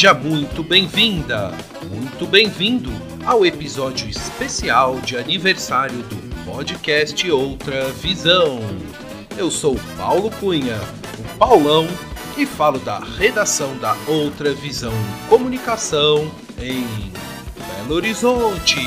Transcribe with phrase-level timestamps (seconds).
[0.00, 1.52] Seja muito bem-vinda,
[1.90, 2.90] muito bem-vindo
[3.22, 8.60] ao episódio especial de aniversário do podcast Outra Visão.
[9.36, 10.80] Eu sou Paulo Cunha,
[11.18, 11.86] o Paulão,
[12.34, 14.94] e falo da redação da Outra Visão
[15.28, 16.86] Comunicação em
[17.76, 18.80] Belo Horizonte.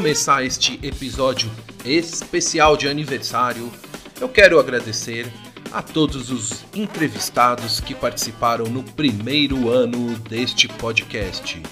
[0.00, 1.50] Começar este episódio
[1.84, 3.70] especial de aniversário,
[4.18, 5.30] eu quero agradecer
[5.70, 11.62] a todos os entrevistados que participaram no primeiro ano deste podcast.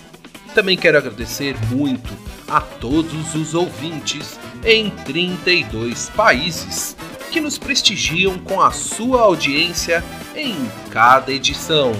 [0.54, 2.12] Também quero agradecer muito
[2.46, 6.94] a todos os ouvintes em 32 países
[7.30, 10.04] que nos prestigiam com a sua audiência
[10.36, 10.54] em
[10.90, 11.92] cada edição.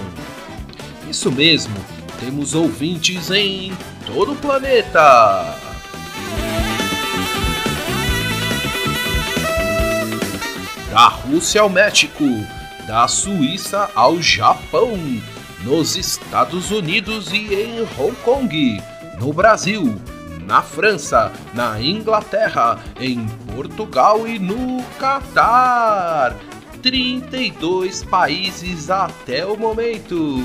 [1.09, 1.73] Isso mesmo,
[2.19, 5.68] temos ouvintes em todo o planeta.
[10.89, 12.25] Da Rússia ao México,
[12.87, 14.97] da Suíça ao Japão,
[15.61, 18.83] nos Estados Unidos e em Hong Kong,
[19.19, 20.01] no Brasil,
[20.47, 26.35] na França, na Inglaterra, em Portugal e no Catar.
[26.81, 30.41] 32 países até o momento.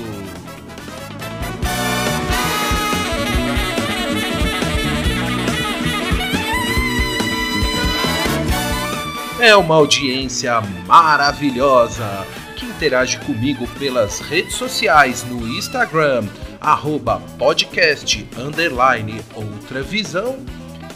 [9.44, 16.25] É uma audiência maravilhosa que interage comigo pelas redes sociais no Instagram,
[16.59, 20.38] arroba podcast underline outra visão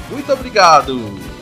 [0.09, 1.34] Muito obrigado!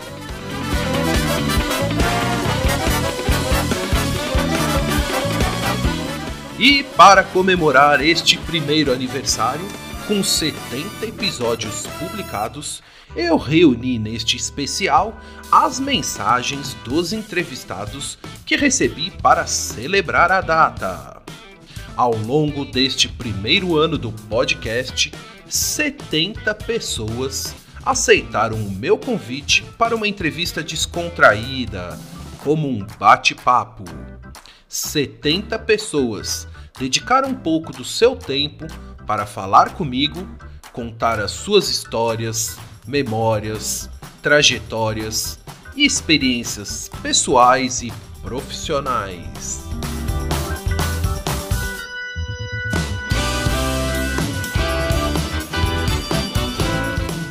[6.66, 9.68] E para comemorar este primeiro aniversário,
[10.08, 12.82] com 70 episódios publicados,
[13.14, 15.20] eu reuni neste especial
[15.52, 21.22] as mensagens dos entrevistados que recebi para celebrar a data.
[21.98, 25.12] Ao longo deste primeiro ano do podcast,
[25.50, 27.54] 70 pessoas
[27.86, 32.00] aceitaram o meu convite para uma entrevista descontraída,
[32.42, 33.84] como um bate-papo.
[34.70, 36.48] 70 pessoas
[36.78, 38.66] dedicaram um pouco do seu tempo
[39.06, 40.28] para falar comigo,
[40.72, 42.58] contar as suas histórias,
[42.88, 43.90] memórias,
[44.22, 45.40] trajetórias
[45.76, 49.64] e experiências pessoais e profissionais.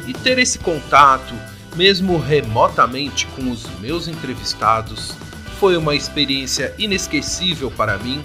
[0.07, 1.35] E ter esse contato,
[1.75, 5.17] mesmo remotamente, com os meus entrevistados
[5.59, 8.23] foi uma experiência inesquecível para mim,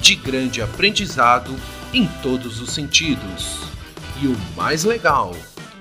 [0.00, 1.54] de grande aprendizado
[1.92, 3.60] em todos os sentidos.
[4.22, 5.34] E o mais legal,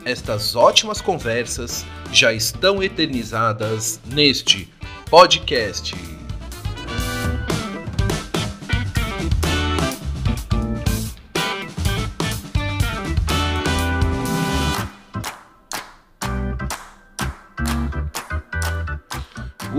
[0.05, 4.67] estas ótimas conversas já estão eternizadas neste
[5.09, 6.18] podcast.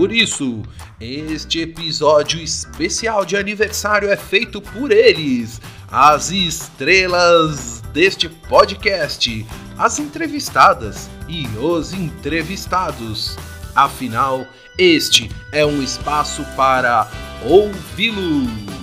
[0.01, 0.63] Por isso,
[0.99, 5.61] este episódio especial de aniversário é feito por eles,
[5.91, 9.45] as estrelas deste podcast,
[9.77, 13.37] as entrevistadas e os entrevistados.
[13.75, 14.43] Afinal,
[14.75, 17.07] este é um espaço para
[17.45, 18.80] ouvi-los.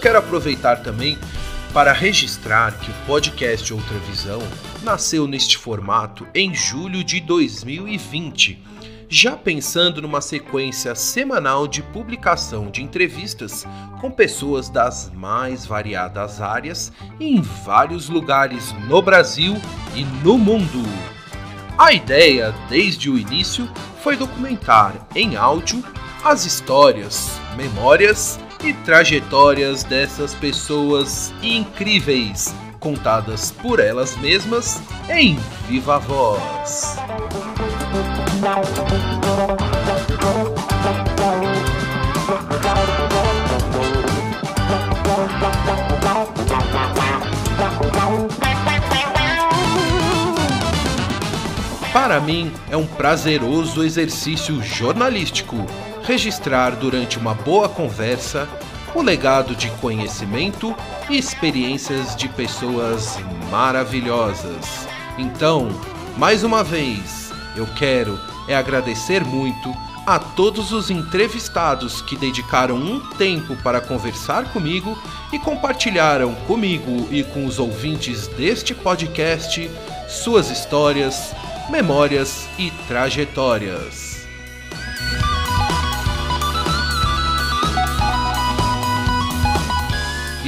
[0.00, 1.18] Quero aproveitar também
[1.74, 4.42] para registrar que o podcast Outra Visão
[4.82, 8.64] nasceu neste formato em julho de 2020,
[9.08, 13.66] já pensando numa sequência semanal de publicação de entrevistas
[14.00, 19.54] com pessoas das mais variadas áreas em vários lugares no Brasil
[19.94, 20.82] e no mundo.
[21.76, 23.68] A ideia, desde o início,
[24.02, 25.84] foi documentar em áudio
[26.24, 36.96] as histórias, memórias e trajetórias dessas pessoas incríveis, contadas por elas mesmas em viva voz.
[51.92, 55.66] Para mim, é um prazeroso exercício jornalístico
[56.02, 58.48] registrar durante uma boa conversa
[58.94, 60.74] o legado de conhecimento
[61.08, 63.18] e experiências de pessoas
[63.50, 64.88] maravilhosas.
[65.16, 65.68] Então,
[66.16, 68.18] mais uma vez, eu quero
[68.48, 69.72] é agradecer muito
[70.06, 74.98] a todos os entrevistados que dedicaram um tempo para conversar comigo
[75.32, 79.70] e compartilharam comigo e com os ouvintes deste podcast
[80.08, 81.32] suas histórias,
[81.70, 84.09] memórias e trajetórias.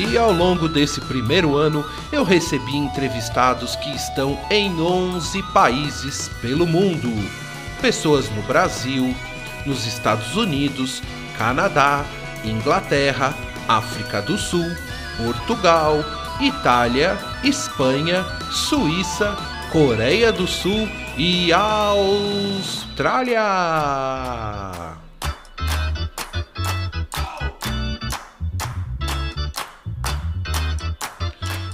[0.05, 6.67] E ao longo desse primeiro ano, eu recebi entrevistados que estão em 11 países pelo
[6.67, 7.09] mundo.
[7.81, 9.15] Pessoas no Brasil,
[9.65, 11.01] nos Estados Unidos,
[11.39, 12.05] Canadá,
[12.45, 13.33] Inglaterra,
[13.69, 14.67] África do Sul,
[15.17, 16.05] Portugal,
[16.41, 19.37] Itália, Espanha, Suíça,
[19.71, 23.39] Coreia do Sul e Austrália.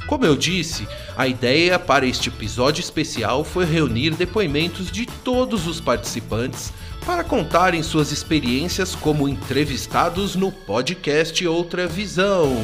[0.09, 5.83] Como eu disse, a ideia para este episódio especial foi reunir depoimentos de todos os
[5.83, 6.73] participantes
[7.05, 12.57] para contarem suas experiências como entrevistados no podcast Outra Visão.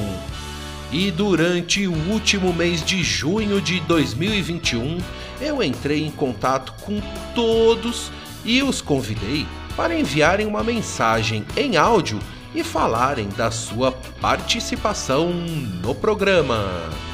[0.90, 4.96] E durante o último mês de junho de 2021,
[5.38, 6.98] eu entrei em contato com
[7.34, 8.10] todos
[8.42, 12.18] e os convidei para enviarem uma mensagem em áudio
[12.54, 17.13] e falarem da sua participação no programa.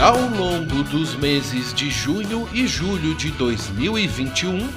[0.00, 4.68] Ao longo dos meses de junho e julho de 2021,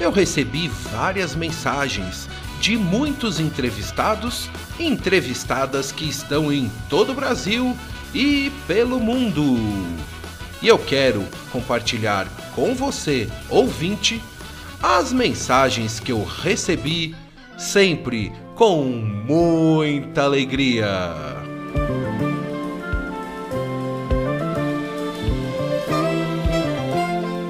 [0.00, 2.30] eu recebi várias mensagens
[2.60, 7.76] de muitos entrevistados e entrevistadas que estão em todo o Brasil
[8.14, 9.54] e pelo mundo.
[10.62, 11.22] E eu quero
[11.52, 14.22] compartilhar com você, ouvinte,
[14.82, 17.14] as mensagens que eu recebi
[17.58, 21.33] sempre com muita alegria.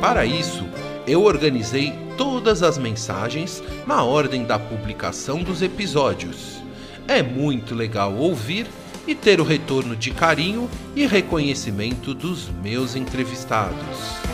[0.05, 0.69] Para isso,
[1.07, 6.63] eu organizei todas as mensagens na ordem da publicação dos episódios.
[7.09, 8.67] É muito legal ouvir
[9.07, 14.34] e ter o retorno de carinho e reconhecimento dos meus entrevistados.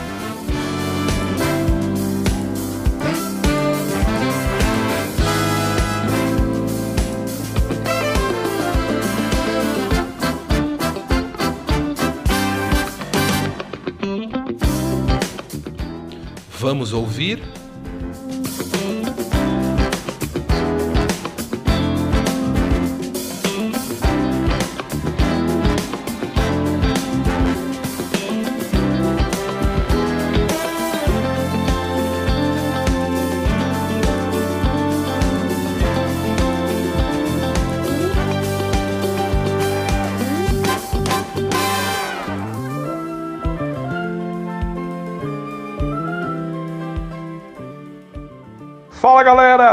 [16.70, 17.42] Vamos ouvir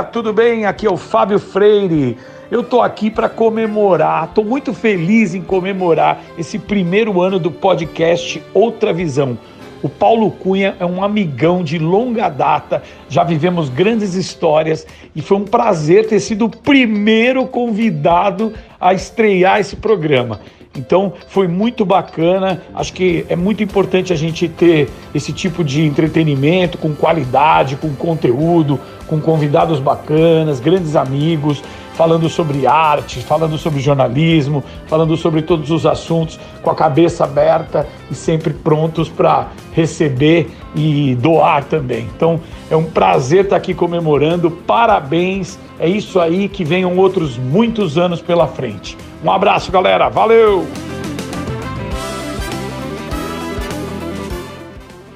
[0.03, 0.65] tudo bem?
[0.65, 2.17] Aqui é o Fábio Freire.
[2.49, 8.41] Eu tô aqui para comemorar, tô muito feliz em comemorar esse primeiro ano do podcast
[8.53, 9.37] Outra Visão.
[9.83, 15.37] O Paulo Cunha é um amigão de longa data, já vivemos grandes histórias e foi
[15.37, 20.39] um prazer ter sido o primeiro convidado a estrear esse programa.
[20.75, 22.61] Então foi muito bacana.
[22.73, 27.93] Acho que é muito importante a gente ter esse tipo de entretenimento com qualidade, com
[27.95, 31.63] conteúdo, com convidados bacanas, grandes amigos.
[31.97, 37.87] falando sobre arte, falando sobre jornalismo, falando sobre todos os assuntos, com a cabeça aberta
[38.11, 42.07] e sempre prontos para receber e doar também.
[42.15, 47.97] Então é um prazer estar aqui comemorando, parabéns, é isso aí, que venham outros muitos
[47.97, 48.95] anos pela frente.
[49.23, 50.67] Um abraço, galera, valeu!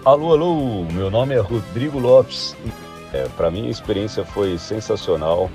[0.04, 2.56] Alô, alô, meu nome é Rodrigo Lopes.
[3.14, 5.50] É, Para mim a experiência foi sensacional,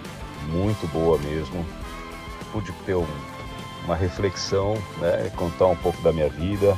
[0.48, 1.64] muito boa mesmo.
[2.52, 3.06] Pude ter um,
[3.84, 6.76] uma reflexão, né, contar um pouco da minha vida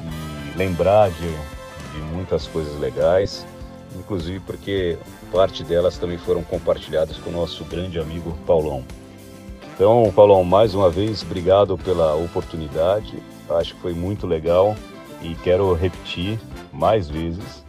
[0.00, 1.30] e lembrar de,
[1.92, 3.46] de muitas coisas legais,
[3.96, 4.98] inclusive porque
[5.30, 8.84] parte delas também foram compartilhadas com o nosso grande amigo Paulão.
[9.74, 13.18] Então, Paulão, mais uma vez, obrigado pela oportunidade.
[13.48, 14.76] Acho que foi muito legal
[15.22, 16.38] e quero repetir
[16.72, 17.64] mais vezes.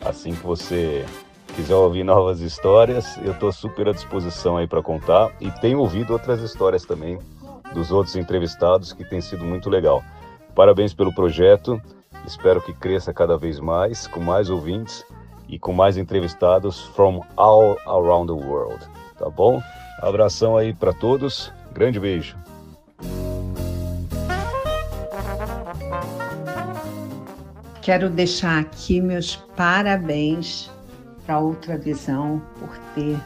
[0.00, 1.04] Assim que você
[1.54, 6.12] quiser ouvir novas histórias, eu estou super à disposição aí para contar e tenho ouvido
[6.12, 7.18] outras histórias também
[7.72, 10.02] dos outros entrevistados que tem sido muito legal.
[10.54, 11.80] Parabéns pelo projeto.
[12.26, 15.04] Espero que cresça cada vez mais, com mais ouvintes
[15.48, 18.84] e com mais entrevistados from all around the world.
[19.16, 19.62] Tá bom?
[20.00, 21.52] Abração aí para todos.
[21.72, 22.36] Grande beijo.
[27.80, 30.73] Quero deixar aqui meus parabéns
[31.26, 33.18] para Outra Visão por ter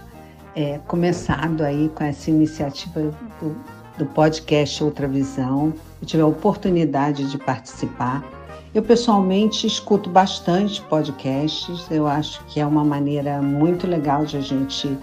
[0.54, 3.56] é, começado aí com essa iniciativa do,
[3.98, 5.72] do podcast Outra Visão.
[6.00, 8.24] Eu tive a oportunidade de participar.
[8.74, 11.86] Eu pessoalmente escuto bastante podcasts.
[11.90, 14.96] Eu acho que é uma maneira muito legal de a gente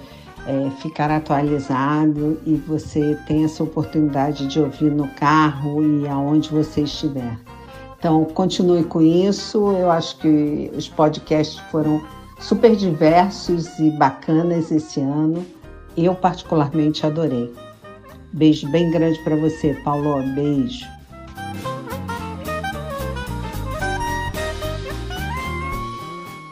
[0.48, 6.82] é, ficar atualizado e você tem essa oportunidade de ouvir no carro e aonde você
[6.82, 7.38] estiver.
[7.98, 9.72] Então, continue com isso.
[9.72, 12.02] Eu acho que os podcasts foram
[12.40, 15.46] super diversos e bacanas esse ano.
[15.96, 17.54] Eu, particularmente, adorei.
[18.34, 20.22] Beijo bem grande para você, Paulo.
[20.34, 20.86] Beijo.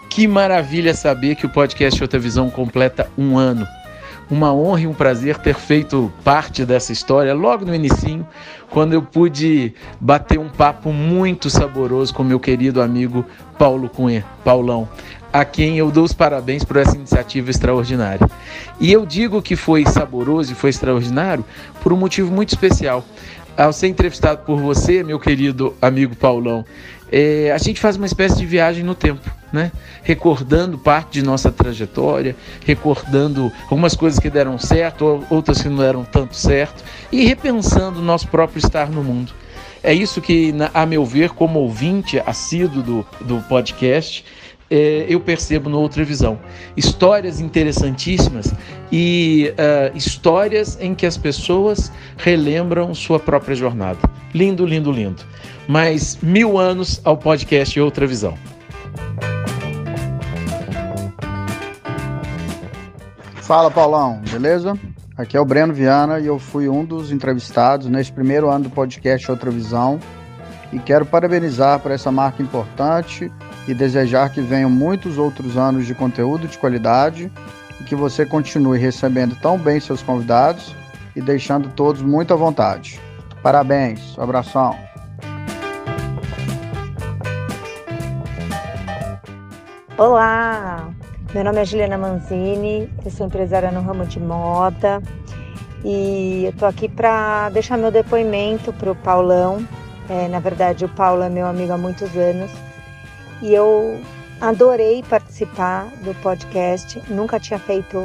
[0.09, 3.67] Que maravilha saber que o podcast Outra Visão completa um ano.
[4.29, 8.25] Uma honra e um prazer ter feito parte dessa história logo no inicinho,
[8.69, 13.25] quando eu pude bater um papo muito saboroso com meu querido amigo
[13.57, 14.87] Paulo Cunha, Paulão,
[15.33, 18.29] a quem eu dou os parabéns por essa iniciativa extraordinária.
[18.79, 21.43] E eu digo que foi saboroso e foi extraordinário
[21.81, 23.03] por um motivo muito especial.
[23.57, 26.63] Ao ser entrevistado por você, meu querido amigo Paulão,
[27.11, 29.71] é, a gente faz uma espécie de viagem no tempo, né?
[30.03, 32.35] Recordando parte de nossa trajetória,
[32.65, 38.03] recordando algumas coisas que deram certo, outras que não deram tanto certo, e repensando o
[38.03, 39.31] nosso próprio estar no mundo.
[39.83, 44.25] É isso que, a meu ver, como ouvinte assíduo do, do podcast,
[44.73, 46.39] é, eu percebo no Outra Visão.
[46.75, 48.51] Histórias interessantíssimas
[48.91, 53.99] e uh, histórias em que as pessoas relembram sua própria jornada.
[54.33, 55.21] Lindo, lindo, lindo.
[55.67, 58.35] Mais mil anos ao podcast Outra Visão.
[63.35, 64.75] Fala Paulão, beleza?
[65.15, 68.69] Aqui é o Breno Viana e eu fui um dos entrevistados nesse primeiro ano do
[68.71, 69.99] podcast Outra Visão
[70.71, 73.31] e quero parabenizar por essa marca importante
[73.67, 77.31] e desejar que venham muitos outros anos de conteúdo de qualidade
[77.79, 80.75] e que você continue recebendo tão bem seus convidados
[81.15, 82.99] e deixando todos muito à vontade.
[83.41, 84.75] Parabéns, abração.
[89.97, 90.89] Olá,
[91.33, 95.01] meu nome é Juliana Manzini, eu sou empresária no ramo de moda
[95.85, 99.65] e eu tô aqui para deixar meu depoimento para o Paulão.
[100.09, 102.51] É, na verdade, o Paulo é meu amigo há muitos anos
[103.43, 103.99] e eu
[104.39, 107.03] adorei participar do podcast.
[107.09, 108.01] Nunca tinha feito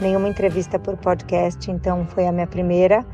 [0.00, 3.04] nenhuma entrevista por podcast, então foi a minha primeira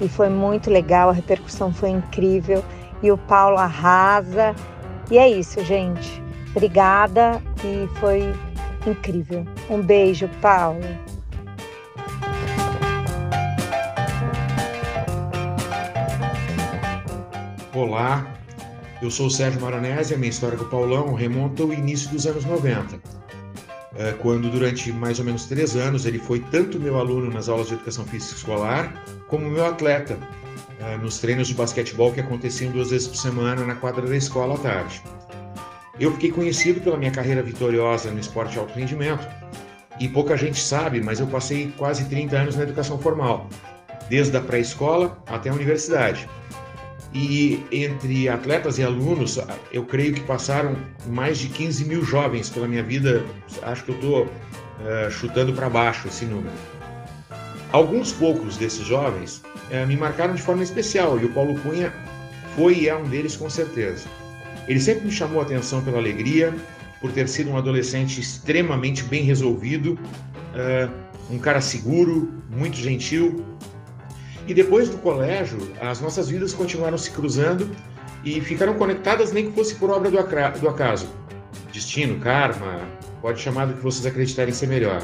[0.00, 1.10] e foi muito legal.
[1.10, 2.64] A repercussão foi incrível
[3.02, 4.54] e o Paulo arrasa.
[5.10, 6.22] E é isso, gente.
[6.52, 8.32] Obrigada e foi
[8.86, 9.44] incrível.
[9.68, 10.78] Um beijo, Paulo.
[17.74, 18.24] Olá,
[19.04, 22.26] eu sou o Sérgio Maronese, a minha história com o Paulão remonta ao início dos
[22.26, 22.98] anos 90,
[23.96, 27.68] é, quando durante mais ou menos três anos ele foi tanto meu aluno nas aulas
[27.68, 30.18] de educação física escolar, como meu atleta
[30.80, 34.54] é, nos treinos de basquetebol que aconteciam duas vezes por semana na quadra da escola
[34.54, 35.02] à tarde.
[36.00, 39.28] Eu fiquei conhecido pela minha carreira vitoriosa no esporte de alto rendimento
[40.00, 43.50] e pouca gente sabe, mas eu passei quase 30 anos na educação formal,
[44.08, 46.26] desde a pré-escola até a universidade.
[47.14, 49.38] E entre atletas e alunos,
[49.72, 53.24] eu creio que passaram mais de 15 mil jovens pela minha vida.
[53.62, 56.54] Acho que eu estou uh, chutando para baixo esse número.
[57.70, 61.92] Alguns poucos desses jovens eh, me marcaram de forma especial e o Paulo Cunha
[62.54, 64.06] foi e é um deles com certeza.
[64.68, 66.54] Ele sempre me chamou a atenção pela alegria,
[67.00, 69.98] por ter sido um adolescente extremamente bem resolvido,
[70.54, 70.88] uh,
[71.28, 73.44] um cara seguro, muito gentil.
[74.46, 77.70] E depois do colégio, as nossas vidas continuaram se cruzando
[78.24, 81.08] e ficaram conectadas nem que fosse por obra do, acaso.
[81.72, 82.80] Destino, karma,
[83.22, 85.02] pode chamar do que vocês acreditarem ser melhor.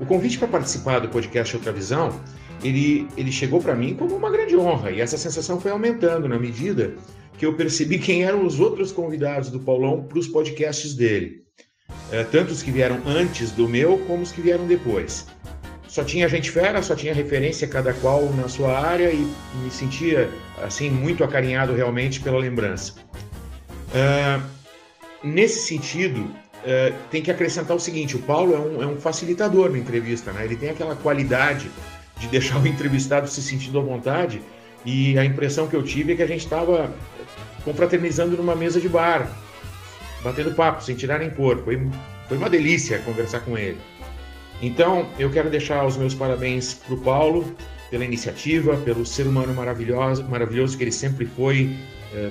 [0.00, 2.20] O convite para participar do podcast Outra Visão,
[2.62, 6.38] ele, ele chegou para mim como uma grande honra e essa sensação foi aumentando na
[6.38, 6.94] medida
[7.36, 11.44] que eu percebi quem eram os outros convidados do Paulão para os podcasts dele.
[12.10, 15.26] É, tanto os que vieram antes do meu, como os que vieram depois.
[15.88, 19.26] Só tinha gente fera, só tinha referência cada qual na sua área e
[19.62, 20.30] me sentia
[20.62, 22.94] assim muito acarinhado realmente pela lembrança.
[23.94, 24.38] É,
[25.24, 26.30] nesse sentido,
[26.64, 30.30] é, tem que acrescentar o seguinte: o Paulo é um, é um facilitador na entrevista,
[30.30, 30.44] né?
[30.44, 31.70] Ele tem aquela qualidade
[32.18, 34.42] de deixar o entrevistado se sentindo à vontade.
[34.84, 36.92] E a impressão que eu tive é que a gente estava
[37.64, 39.30] confraternizando numa mesa de bar,
[40.22, 41.62] batendo papo, sem tirar nem pôr.
[41.64, 41.88] Foi,
[42.28, 43.78] foi uma delícia conversar com ele.
[44.60, 47.54] Então, eu quero deixar os meus parabéns para o Paulo
[47.90, 51.74] pela iniciativa, pelo ser humano maravilhoso, maravilhoso que ele sempre foi,
[52.12, 52.30] é,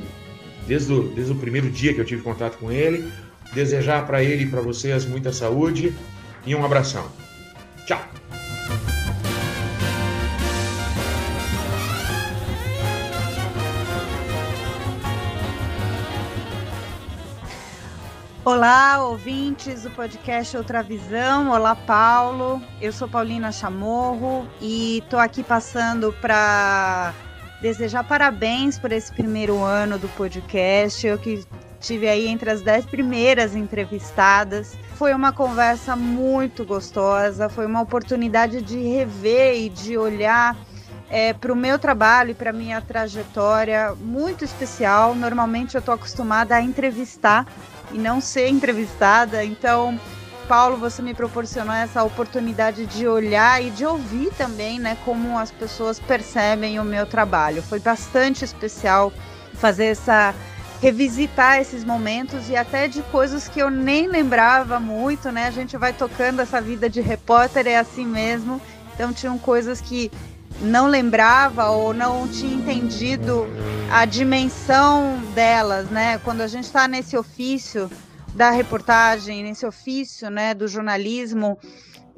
[0.68, 3.12] desde, o, desde o primeiro dia que eu tive contato com ele.
[3.54, 5.94] Desejar para ele e para vocês muita saúde
[6.46, 7.10] e um abração.
[7.86, 8.02] Tchau!
[18.48, 21.52] Olá, ouvintes do podcast Outra Visão.
[21.52, 22.62] Olá, Paulo.
[22.80, 27.14] Eu sou Paulina Chamorro e estou aqui passando para
[27.62, 31.06] desejar parabéns por esse primeiro ano do podcast.
[31.06, 31.44] Eu que
[31.82, 34.78] tive aí entre as dez primeiras entrevistadas.
[34.96, 40.56] Foi uma conversa muito gostosa, foi uma oportunidade de rever e de olhar
[41.10, 45.16] é, para o meu trabalho e para minha trajetória muito especial.
[45.16, 47.46] Normalmente eu estou acostumada a entrevistar
[47.92, 49.44] e não ser entrevistada.
[49.44, 50.00] Então,
[50.48, 55.52] Paulo, você me proporcionou essa oportunidade de olhar e de ouvir também, né, como as
[55.52, 57.62] pessoas percebem o meu trabalho.
[57.62, 59.12] Foi bastante especial
[59.54, 60.34] fazer essa
[60.80, 65.48] revisitar esses momentos e até de coisas que eu nem lembrava muito, né?
[65.48, 68.62] A gente vai tocando essa vida de repórter é assim mesmo.
[68.94, 70.12] Então tinham coisas que
[70.62, 73.46] não lembrava ou não tinha entendido
[73.92, 76.20] a dimensão delas, né?
[76.20, 77.90] Quando a gente está nesse ofício
[78.34, 81.58] da reportagem, nesse ofício, né, do jornalismo,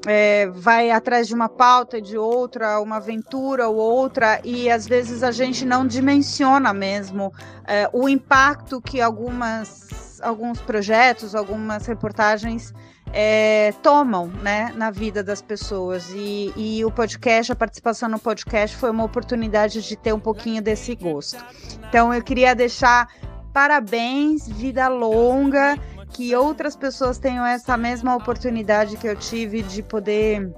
[0.05, 5.23] é, vai atrás de uma pauta, de outra, uma aventura ou outra, e às vezes
[5.23, 7.33] a gente não dimensiona mesmo
[7.65, 12.73] é, o impacto que algumas, alguns projetos, algumas reportagens
[13.13, 16.09] é, tomam né, na vida das pessoas.
[16.15, 20.61] E, e o podcast, a participação no podcast foi uma oportunidade de ter um pouquinho
[20.61, 21.43] desse gosto.
[21.87, 23.07] Então eu queria deixar
[23.53, 25.77] parabéns, vida longa,
[26.13, 30.53] que outras pessoas tenham essa mesma oportunidade que eu tive de poder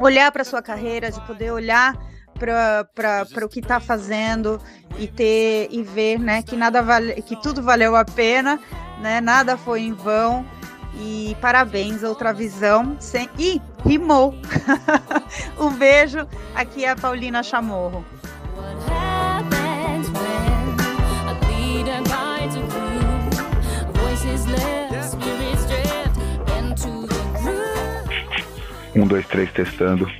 [0.00, 1.94] olhar para sua carreira, de poder olhar
[2.38, 4.60] para o que está fazendo
[4.98, 8.60] e ter e ver né, que nada vale, que tudo valeu a pena,
[9.00, 10.44] né, nada foi em vão
[10.96, 12.96] e parabéns, outra visão.
[12.98, 13.28] Sem...
[13.38, 14.34] Ih, rimou!
[15.58, 18.04] um beijo, aqui é a Paulina Chamorro.
[28.94, 30.10] Um, dois, três, testando.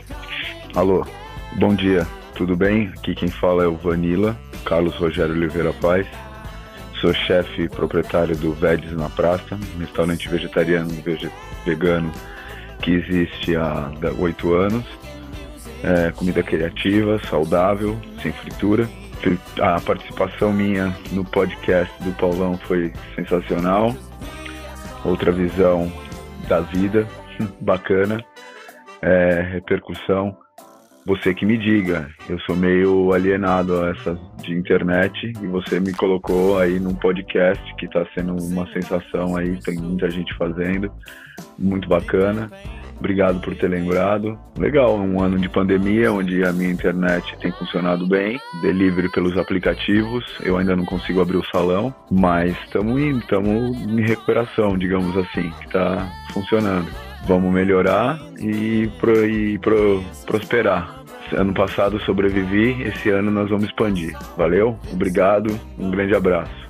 [0.75, 1.07] Alô,
[1.55, 2.93] bom dia, tudo bem?
[2.99, 4.37] Aqui quem fala é o Vanilla,
[4.67, 6.07] Carlos Rogério Oliveira Paz.
[7.01, 10.91] Sou chefe proprietário do Vedes na Praça, um restaurante vegetariano
[11.65, 12.11] vegano
[12.81, 14.85] que existe há oito anos.
[15.83, 18.89] É, comida criativa, saudável, sem fritura.
[19.61, 23.95] A participação minha no podcast do Paulão foi sensacional.
[25.05, 25.93] Outra visão
[26.49, 27.07] da vida,
[27.61, 28.25] bacana.
[29.03, 30.37] É, repercussão
[31.07, 32.11] você que me diga.
[32.29, 37.63] Eu sou meio alienado a essa de internet e você me colocou aí num podcast
[37.77, 40.91] que está sendo uma sensação aí, tem muita gente fazendo,
[41.57, 42.51] muito bacana.
[42.99, 44.39] Obrigado por ter lembrado.
[44.59, 50.25] Legal, um ano de pandemia onde a minha internet tem funcionado bem, delivery pelos aplicativos.
[50.43, 55.51] Eu ainda não consigo abrir o salão, mas estamos indo, estamos em recuperação, digamos assim,
[55.61, 57.06] que está funcionando.
[57.27, 61.03] Vamos melhorar e, pro, e pro, prosperar.
[61.33, 64.17] Ano passado sobrevivi, esse ano nós vamos expandir.
[64.37, 66.66] Valeu, obrigado, um grande abraço.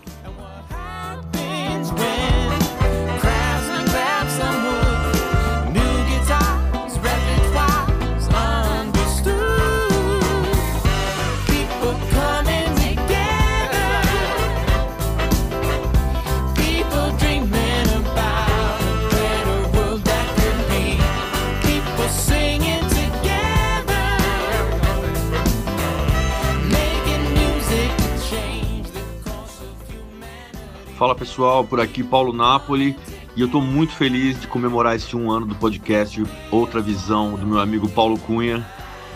[30.96, 32.96] Fala pessoal, por aqui Paulo Napoli
[33.36, 37.46] e eu estou muito feliz de comemorar esse um ano do podcast Outra Visão do
[37.46, 38.66] meu amigo Paulo Cunha,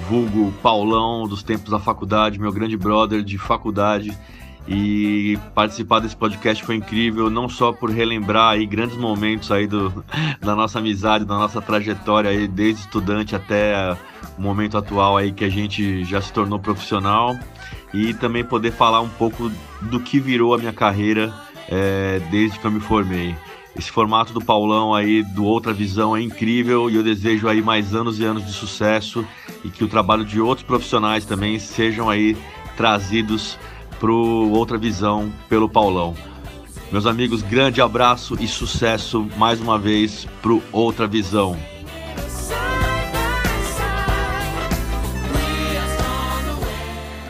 [0.06, 4.16] vulgo Paulão dos tempos da faculdade, meu grande brother de faculdade.
[4.68, 10.04] E participar desse podcast foi incrível, não só por relembrar aí grandes momentos aí do,
[10.38, 13.96] da nossa amizade, da nossa trajetória aí, desde estudante até
[14.36, 17.38] o momento atual aí que a gente já se tornou profissional
[17.94, 21.32] e também poder falar um pouco do que virou a minha carreira
[21.70, 23.34] é, desde que eu me formei.
[23.78, 27.94] Esse formato do Paulão aí, do Outra Visão, é incrível e eu desejo aí mais
[27.94, 29.24] anos e anos de sucesso
[29.64, 32.36] e que o trabalho de outros profissionais também sejam aí
[32.76, 33.56] trazidos
[33.98, 36.16] para Outra Visão pelo Paulão.
[36.90, 41.56] Meus amigos, grande abraço e sucesso mais uma vez pro Outra Visão.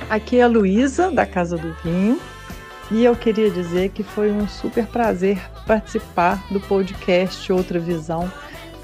[0.09, 2.19] Aqui é a Luísa, da Casa do Vinho.
[2.91, 8.31] E eu queria dizer que foi um super prazer participar do podcast Outra Visão,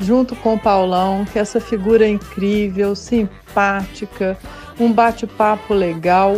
[0.00, 4.38] junto com o Paulão, que é essa figura incrível, simpática,
[4.78, 6.36] um bate-papo legal,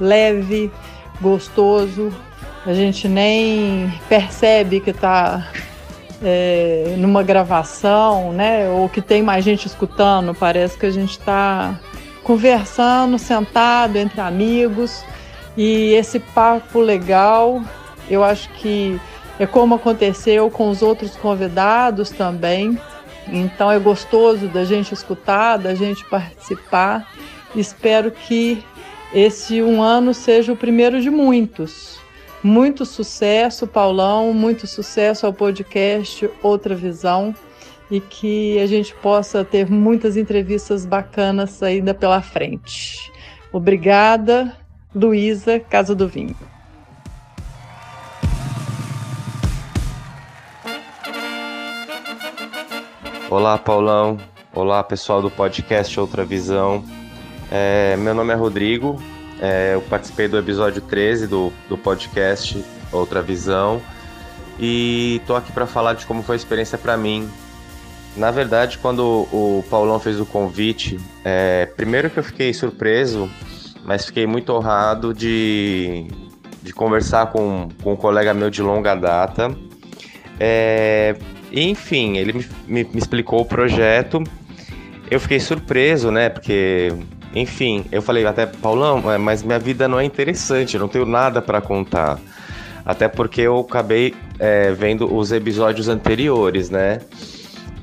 [0.00, 0.72] leve,
[1.20, 2.10] gostoso.
[2.64, 5.52] A gente nem percebe que está
[6.22, 8.70] é, numa gravação, né?
[8.70, 10.34] Ou que tem mais gente escutando.
[10.34, 11.78] Parece que a gente está
[12.22, 15.04] conversando, sentado entre amigos
[15.56, 17.62] e esse papo legal,
[18.10, 19.00] eu acho que
[19.38, 22.78] é como aconteceu com os outros convidados também.
[23.28, 27.10] Então é gostoso da gente escutar, da gente participar.
[27.54, 28.62] Espero que
[29.14, 31.98] esse um ano seja o primeiro de muitos.
[32.42, 37.34] Muito sucesso, Paulão, muito sucesso ao podcast Outra Visão
[37.90, 43.10] e que a gente possa ter muitas entrevistas bacanas ainda pela frente.
[43.52, 44.54] Obrigada
[44.94, 46.36] Luísa Casa do Vinho.
[53.28, 54.18] Olá, Paulão.
[54.54, 56.84] Olá, pessoal do podcast Outra Visão.
[57.50, 59.00] É, meu nome é Rodrigo.
[59.40, 63.82] É, eu participei do episódio 13 do, do podcast Outra Visão
[64.58, 67.28] e tô aqui para falar de como foi a experiência para mim.
[68.16, 73.30] Na verdade, quando o Paulão fez o convite, é, primeiro que eu fiquei surpreso
[73.86, 76.08] mas fiquei muito honrado de,
[76.62, 79.56] de conversar com, com um colega meu de longa data.
[80.40, 81.14] É,
[81.52, 84.22] enfim, ele me, me, me explicou o projeto.
[85.08, 86.28] Eu fiquei surpreso, né?
[86.28, 86.92] Porque
[87.32, 91.06] enfim, eu falei até, Paulão, é, mas minha vida não é interessante, eu não tenho
[91.06, 92.18] nada para contar.
[92.84, 97.00] Até porque eu acabei é, vendo os episódios anteriores, né?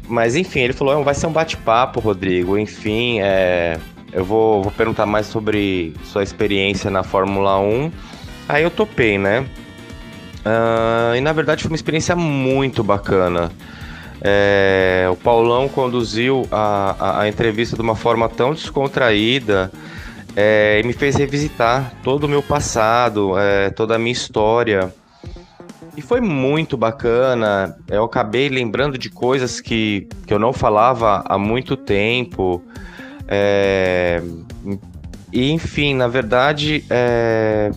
[0.07, 2.57] Mas enfim, ele falou, vai ser um bate-papo, Rodrigo.
[2.57, 3.77] Enfim, é,
[4.13, 7.91] eu vou, vou perguntar mais sobre sua experiência na Fórmula 1.
[8.47, 9.45] Aí eu topei, né?
[10.45, 13.51] Uh, e na verdade foi uma experiência muito bacana.
[14.25, 19.69] É, o Paulão conduziu a, a, a, entrevista de uma forma tão descontraída
[20.33, 24.93] é, e me fez revisitar todo o meu passado, é, toda a minha história.
[25.95, 27.77] E foi muito bacana.
[27.89, 32.63] Eu acabei lembrando de coisas que, que eu não falava há muito tempo.
[33.35, 34.21] É,
[35.31, 37.71] e enfim, na verdade, é,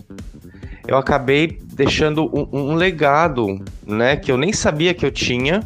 [0.87, 5.63] eu acabei deixando um, um, legado, né, que eu nem sabia que eu tinha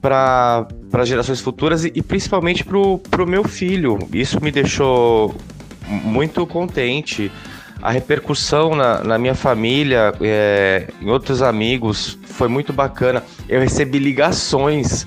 [0.00, 0.66] para
[1.04, 3.98] gerações futuras e, e principalmente para o meu filho.
[4.10, 5.34] Isso me deixou
[5.86, 7.30] muito contente.
[7.82, 13.22] A repercussão na, na minha família, é, em outros amigos, foi muito bacana.
[13.48, 15.06] Eu recebi ligações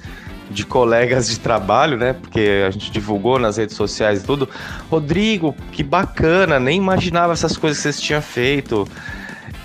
[0.49, 2.13] de colegas de trabalho, né?
[2.13, 4.47] Porque a gente divulgou nas redes sociais e tudo.
[4.89, 8.87] Rodrigo, que bacana, nem imaginava essas coisas que vocês tinham feito.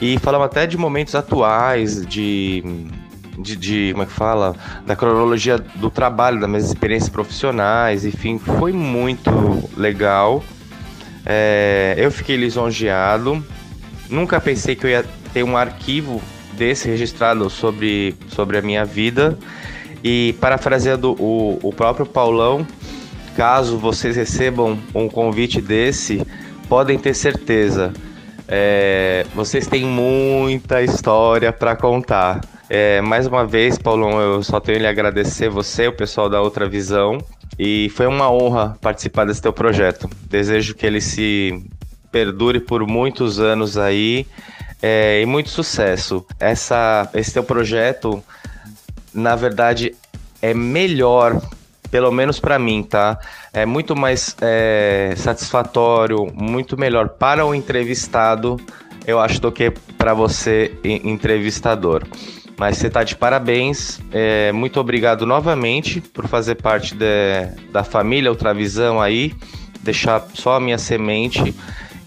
[0.01, 2.63] E falamos até de momentos atuais, de,
[3.39, 4.57] de, de, como é que fala?
[4.87, 9.31] Da cronologia do trabalho, das minhas experiências profissionais, enfim, foi muito
[9.77, 10.43] legal.
[11.27, 13.45] É, eu fiquei lisonjeado.
[14.09, 16.21] Nunca pensei que eu ia ter um arquivo
[16.55, 19.39] desse registrado sobre, sobre a minha vida.
[20.03, 22.67] E parafraseando o, o próprio Paulão,
[23.37, 26.27] caso vocês recebam um convite desse,
[26.69, 27.93] podem ter certeza,
[28.53, 32.41] é, vocês têm muita história para contar.
[32.69, 36.69] É, mais uma vez, Paulão, eu só tenho lhe agradecer você, o pessoal da Outra
[36.69, 37.19] Visão,
[37.59, 40.09] e foi uma honra participar desse teu projeto.
[40.29, 41.63] Desejo que ele se
[42.11, 44.27] perdure por muitos anos aí
[44.83, 46.25] é, e muito sucesso.
[46.39, 48.23] Essa, esse teu projeto
[49.13, 49.95] na verdade,
[50.41, 51.41] é melhor,
[51.91, 53.19] pelo menos para mim, tá?
[53.53, 58.57] É muito mais é, satisfatório, muito melhor para o entrevistado
[59.07, 62.05] eu acho, do que para você entrevistador.
[62.57, 64.01] Mas você está de parabéns.
[64.13, 69.33] É, muito obrigado novamente por fazer parte de, da família Ultravisão aí.
[69.81, 71.55] Deixar só a minha semente.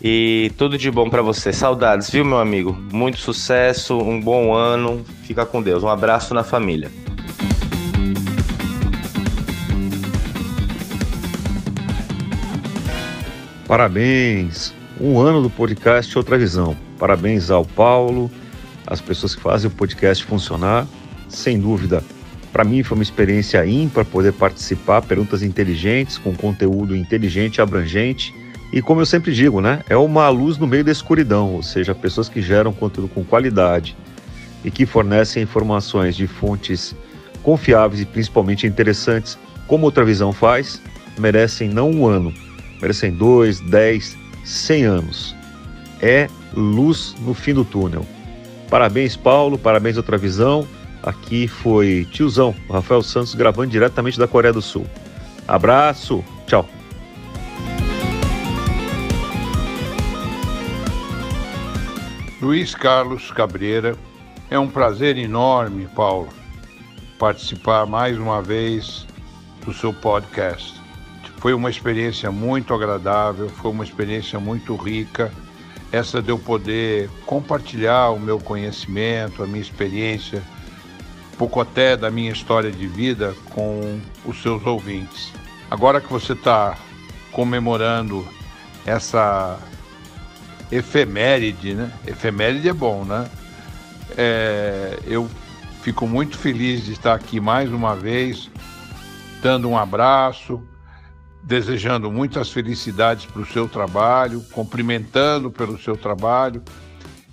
[0.06, 1.54] E tudo de bom para você.
[1.54, 2.78] Saudades, viu, meu amigo?
[2.92, 5.02] Muito sucesso, um bom ano.
[5.24, 5.82] Fica com Deus.
[5.82, 6.92] Um abraço na família.
[13.66, 14.74] Parabéns!
[15.00, 16.76] Um ano do podcast Outra Visão.
[17.00, 18.30] Parabéns ao Paulo,
[18.86, 20.86] as pessoas que fazem o podcast funcionar.
[21.30, 22.04] Sem dúvida,
[22.52, 28.43] para mim foi uma experiência ímpar poder participar, perguntas inteligentes, com conteúdo inteligente e abrangente.
[28.74, 31.94] E como eu sempre digo, né, é uma luz no meio da escuridão, ou seja,
[31.94, 33.96] pessoas que geram conteúdo com qualidade
[34.66, 36.96] e que fornecem informações de fontes
[37.44, 40.82] confiáveis e principalmente interessantes, como Outra Visão faz,
[41.20, 42.34] merecem não um ano,
[42.82, 45.36] merecem dois, dez, cem anos.
[46.02, 48.04] É luz no fim do túnel.
[48.72, 50.68] Parabéns, Paulo, parabéns Outra Visão.
[51.04, 54.88] Aqui foi tiozão, Rafael Santos, gravando diretamente da Coreia do Sul.
[55.48, 56.68] Abraço, tchau.
[62.44, 63.96] Luiz Carlos Cabreira,
[64.50, 66.28] é um prazer enorme, Paulo,
[67.18, 69.08] participar mais uma vez
[69.64, 70.74] do seu podcast.
[71.38, 75.32] Foi uma experiência muito agradável, foi uma experiência muito rica.
[75.90, 80.44] Essa de eu poder compartilhar o meu conhecimento, a minha experiência,
[81.38, 85.32] pouco até da minha história de vida com os seus ouvintes.
[85.72, 86.78] Agora que você está
[87.32, 88.28] comemorando
[88.86, 89.58] essa
[90.72, 91.92] efeméride, né?
[92.06, 93.30] Efeméride é bom, né?
[94.18, 95.30] É, eu
[95.82, 98.50] fico muito feliz de estar aqui mais uma vez,
[99.42, 100.62] dando um abraço,
[101.44, 106.64] desejando muitas felicidades para o seu trabalho, cumprimentando pelo seu trabalho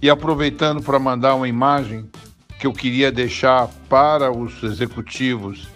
[0.03, 2.11] e aproveitando para mandar uma imagem
[2.59, 5.69] que eu queria deixar para os executivos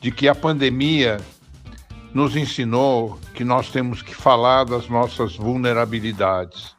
[0.00, 1.20] de que a pandemia
[2.14, 6.74] nos ensinou que nós temos que falar das nossas vulnerabilidades.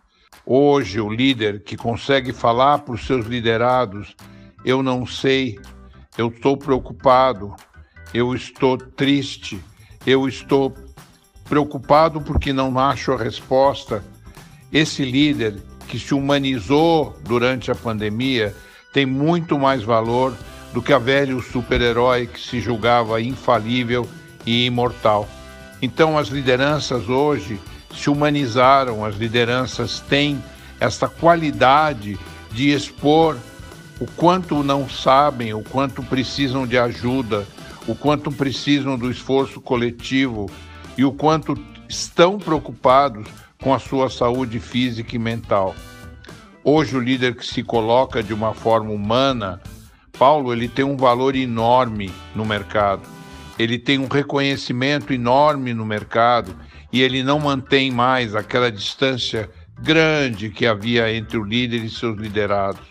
[0.46, 4.14] Hoje, o líder que consegue falar para os seus liderados,
[4.66, 5.58] eu não sei,
[6.18, 7.56] eu estou preocupado,
[8.14, 9.64] eu estou triste,
[10.06, 10.76] eu estou
[11.46, 14.04] preocupado porque não acho a resposta.
[14.72, 18.54] Esse líder que se humanizou durante a pandemia
[18.92, 20.36] tem muito mais valor
[20.74, 24.08] do que a velho super-herói que se julgava infalível
[24.46, 25.28] e imortal.
[25.82, 27.60] Então, as lideranças hoje
[27.96, 30.44] se humanizaram, as lideranças têm
[30.80, 32.18] essa qualidade
[32.52, 33.38] de expor
[34.00, 37.48] o quanto não sabem, o quanto precisam de ajuda,
[37.88, 40.50] o quanto precisam do esforço coletivo
[40.98, 43.28] e o quanto estão preocupados
[43.62, 45.76] com a sua saúde física e mental.
[46.64, 49.62] Hoje o líder que se coloca de uma forma humana,
[50.18, 53.02] Paulo, ele tem um valor enorme no mercado.
[53.58, 56.56] Ele tem um reconhecimento enorme no mercado
[56.94, 59.50] e ele não mantém mais aquela distância
[59.82, 62.86] grande que havia entre o líder e seus liderados.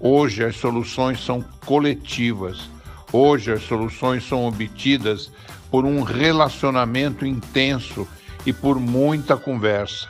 [0.00, 2.68] Hoje as soluções são coletivas.
[3.12, 5.30] Hoje as soluções são obtidas
[5.70, 8.08] por um relacionamento intenso
[8.44, 10.08] e por muita conversa.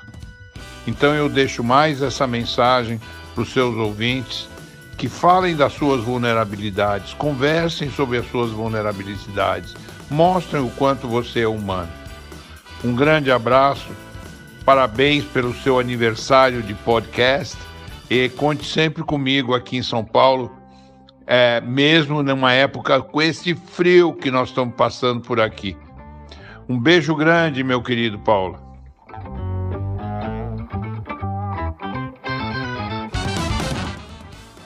[0.87, 2.99] Então eu deixo mais essa mensagem
[3.35, 4.49] para os seus ouvintes
[4.97, 9.75] que falem das suas vulnerabilidades, conversem sobre as suas vulnerabilidades,
[10.11, 12.08] mostrem o quanto você é humano.
[12.85, 13.91] Um grande abraço,
[14.65, 17.57] parabéns pelo seu aniversário de podcast
[18.09, 20.59] e conte sempre comigo aqui em São Paulo
[21.31, 25.77] é, mesmo numa época com esse frio que nós estamos passando por aqui.
[26.67, 28.59] Um beijo grande, meu querido Paulo.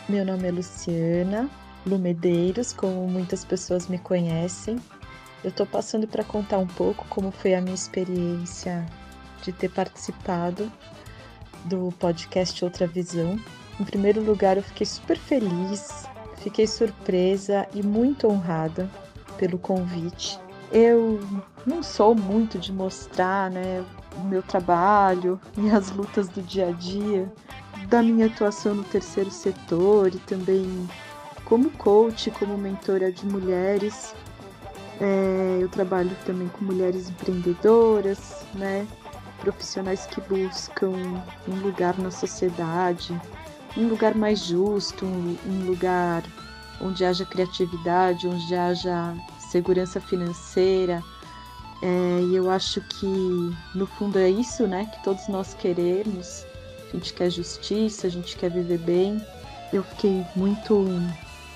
[0.09, 1.51] Meu nome é Luciana
[1.85, 4.79] Lumedeiros, como muitas pessoas me conhecem.
[5.43, 8.87] Eu estou passando para contar um pouco como foi a minha experiência
[9.43, 10.71] de ter participado
[11.65, 13.39] do podcast Outra Visão.
[13.81, 16.07] Em primeiro lugar, eu fiquei super feliz
[16.43, 18.91] Fiquei surpresa e muito honrada
[19.39, 20.41] pelo convite.
[20.73, 21.21] Eu
[21.65, 23.85] não sou muito de mostrar né,
[24.17, 27.33] o meu trabalho e as lutas do dia a dia,
[27.89, 30.89] da minha atuação no terceiro setor e também
[31.45, 34.13] como coach, como mentora de mulheres.
[35.03, 38.87] É, eu trabalho também com mulheres empreendedoras, né,
[39.41, 40.93] profissionais que buscam
[41.49, 43.21] um lugar na sociedade,
[43.77, 46.23] um lugar mais justo, um lugar
[46.81, 51.03] onde haja criatividade, onde haja segurança financeira.
[51.83, 56.47] É, e eu acho que no fundo é isso, né, que todos nós queremos,
[56.89, 59.21] a gente quer justiça, a gente quer viver bem.
[59.73, 60.87] Eu fiquei muito,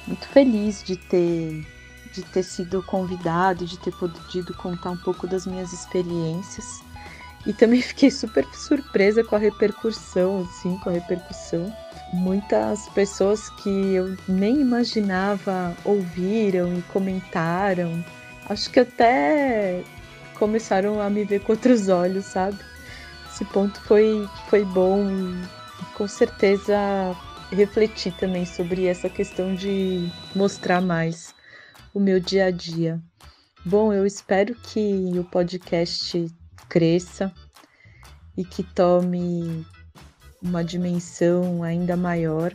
[0.04, 1.64] muito feliz de ter,
[2.16, 6.80] de ter sido convidado, de ter podido contar um pouco das minhas experiências.
[7.46, 11.72] E também fiquei super surpresa com a repercussão, assim, com a repercussão.
[12.14, 18.02] Muitas pessoas que eu nem imaginava ouviram e comentaram.
[18.48, 19.82] Acho que até
[20.38, 22.58] começaram a me ver com outros olhos, sabe?
[23.30, 27.14] Esse ponto foi, foi bom e com certeza
[27.50, 31.35] refleti também sobre essa questão de mostrar mais
[31.96, 33.00] o meu dia a dia.
[33.64, 36.30] Bom, eu espero que o podcast
[36.68, 37.32] cresça
[38.36, 39.66] e que tome
[40.42, 42.54] uma dimensão ainda maior.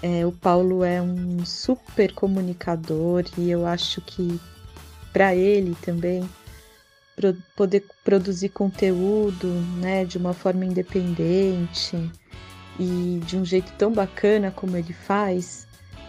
[0.00, 4.40] É, o Paulo é um super comunicador e eu acho que
[5.12, 6.22] para ele também
[7.16, 9.48] pro, poder produzir conteúdo,
[9.80, 11.96] né, de uma forma independente
[12.78, 15.66] e de um jeito tão bacana como ele faz,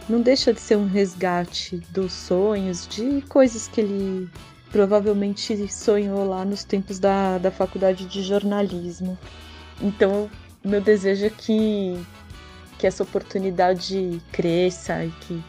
[0.07, 4.29] não deixa de ser um resgate dos sonhos, de coisas que ele
[4.71, 9.17] provavelmente sonhou lá nos tempos da, da faculdade de jornalismo.
[9.81, 10.29] Então,
[10.63, 11.99] meu desejo é que,
[12.77, 15.43] que essa oportunidade cresça e que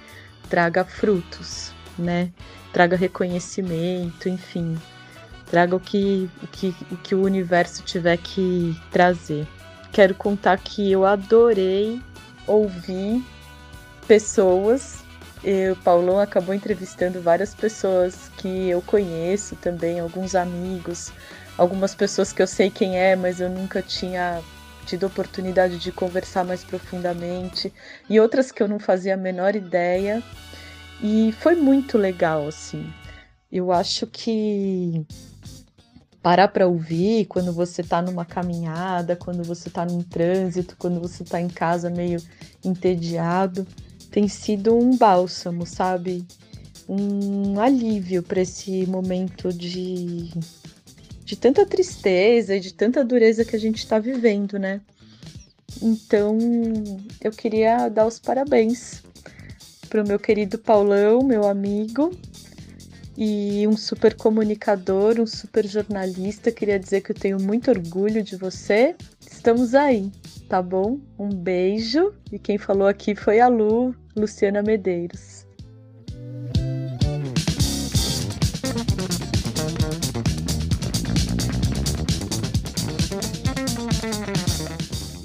[0.49, 2.31] traga frutos, né?
[2.73, 4.79] Traga reconhecimento, enfim
[5.47, 9.47] traga o que, o que, o que o universo tiver que trazer.
[9.93, 12.01] Quero contar que eu adorei
[12.47, 13.25] ouvir
[14.07, 15.05] pessoas.
[15.73, 21.13] O Paulão acabou entrevistando várias pessoas que eu conheço também, alguns amigos,
[21.57, 24.43] algumas pessoas que eu sei quem é, mas eu nunca tinha
[24.87, 27.73] tido oportunidade de conversar mais profundamente,
[28.09, 30.23] e outras que eu não fazia a menor ideia.
[31.03, 32.89] E foi muito legal, assim.
[33.53, 35.07] Eu acho que
[36.23, 41.23] parar para ouvir quando você está numa caminhada, quando você está num trânsito, quando você
[41.23, 42.21] está em casa meio
[42.65, 43.67] entediado,
[44.17, 46.25] tem sido um bálsamo, sabe?
[46.89, 50.31] Um alívio para esse momento de
[51.23, 54.81] de tanta tristeza e de tanta dureza que a gente está vivendo, né?
[55.83, 56.39] Então,
[57.23, 59.03] eu queria dar os parabéns
[59.91, 62.11] para o meu querido Paulão, meu amigo,
[63.19, 66.51] e um super comunicador, um super jornalista.
[66.51, 68.97] Queria dizer que eu tenho muito orgulho de você.
[69.31, 70.11] Estamos aí,
[70.49, 70.99] tá bom?
[71.19, 72.15] Um beijo.
[72.33, 75.47] E quem falou aqui foi a Lu, Luciana Medeiros.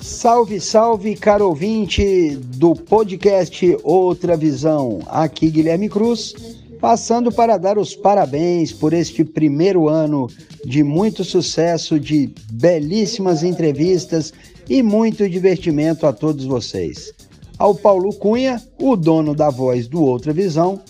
[0.02, 5.00] Salve, salve, caro ouvinte do podcast Outra Visão.
[5.08, 6.36] Aqui Guilherme Cruz
[6.82, 10.28] passando para dar os parabéns por este primeiro ano
[10.66, 14.34] de muito sucesso, de belíssimas entrevistas
[14.68, 17.14] e muito divertimento a todos vocês.
[17.62, 20.82] Ao Paulo Cunha, o dono da voz do Outra Visão,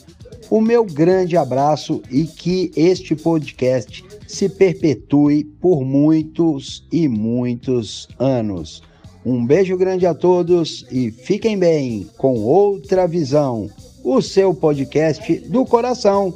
[0.50, 8.82] o meu grande abraço e que este podcast se perpetue por muitos e muitos anos.
[9.26, 13.70] Um beijo grande a todos e fiquem bem com outra visão
[14.02, 16.34] o seu podcast do coração.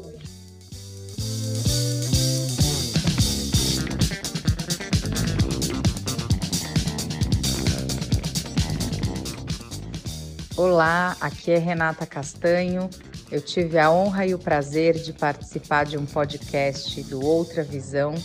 [10.68, 12.90] Olá, aqui é Renata Castanho.
[13.32, 18.16] Eu tive a honra e o prazer de participar de um podcast do Outra Visão,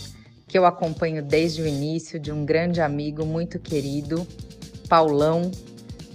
[0.47, 4.27] que eu acompanho desde o início, de um grande amigo muito querido,
[4.89, 5.51] Paulão.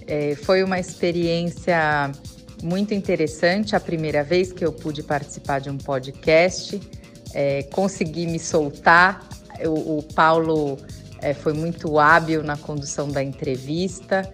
[0.05, 2.11] É, foi uma experiência
[2.61, 6.77] muito interessante a primeira vez que eu pude participar de um podcast,
[7.33, 9.25] é, consegui me soltar.
[9.65, 10.77] O, o Paulo
[11.21, 14.29] é, foi muito hábil na condução da entrevista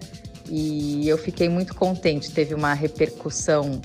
[0.48, 2.30] e eu fiquei muito contente.
[2.30, 3.80] Teve uma repercussão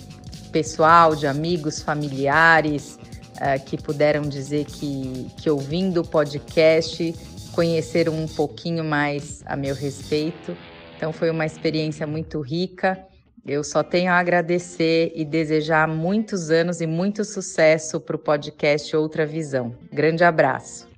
[0.51, 2.97] pessoal, de amigos, familiares,
[3.39, 7.13] é, que puderam dizer que, que ouvindo o podcast
[7.53, 10.55] conheceram um pouquinho mais a meu respeito.
[10.97, 13.07] Então foi uma experiência muito rica
[13.45, 18.95] eu só tenho a agradecer e desejar muitos anos e muito sucesso para o podcast
[18.95, 19.75] Outra Visão.
[19.91, 20.88] Grande abraço.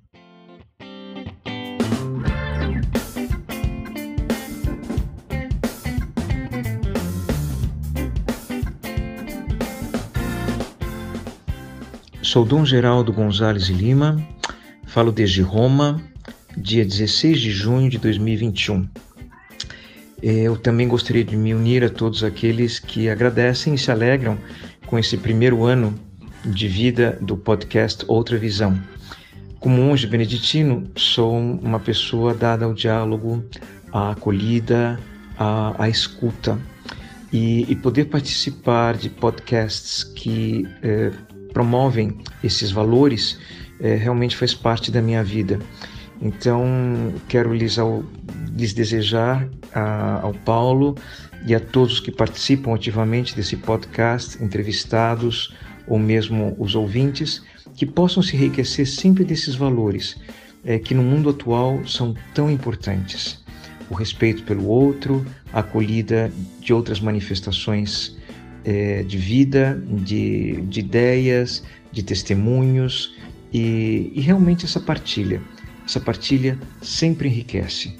[12.32, 14.16] Sou Dom Geraldo Gonzalez Lima,
[14.88, 16.02] falo desde Roma,
[16.56, 18.88] dia 16 de junho de 2021.
[20.24, 24.38] Eu também gostaria de me unir a todos aqueles que agradecem e se alegram
[24.88, 25.94] com esse primeiro ano
[26.46, 28.82] de vida do podcast Outra Visão.
[29.60, 33.44] Como monge beneditino, sou uma pessoa dada ao diálogo
[33.92, 34.98] a acolhida,
[35.38, 36.58] a, a escuta.
[37.34, 41.12] E, e, poder participar de podcasts que eh,
[41.54, 43.40] promovem esses valores
[43.80, 45.60] eh, realmente faz parte da minha vida.
[46.22, 48.04] Então, quero lhes, ao,
[48.56, 50.96] lhes desejar a, ao Paulo
[51.48, 55.56] e a todos que participam ativamente desse podcast, entrevistados
[55.88, 57.42] ou mesmo os ouvintes,
[57.76, 60.16] que possam se enriquecer sempre desses valores
[60.64, 63.44] é, que no mundo atual são tão importantes.
[63.90, 68.16] O respeito pelo outro, a acolhida de outras manifestações
[68.66, 73.16] é, de vida, de, de ideias, de testemunhos
[73.54, 75.42] e, e realmente essa partilha.
[75.86, 77.98] Essa partilha sempre enriquece.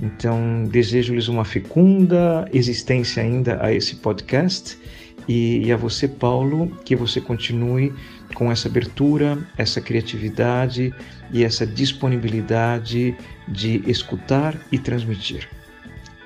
[0.00, 4.78] Então, desejo-lhes uma fecunda existência ainda a esse podcast
[5.28, 7.92] e, a você, Paulo, que você continue
[8.34, 10.94] com essa abertura, essa criatividade
[11.32, 13.16] e essa disponibilidade
[13.48, 15.48] de escutar e transmitir.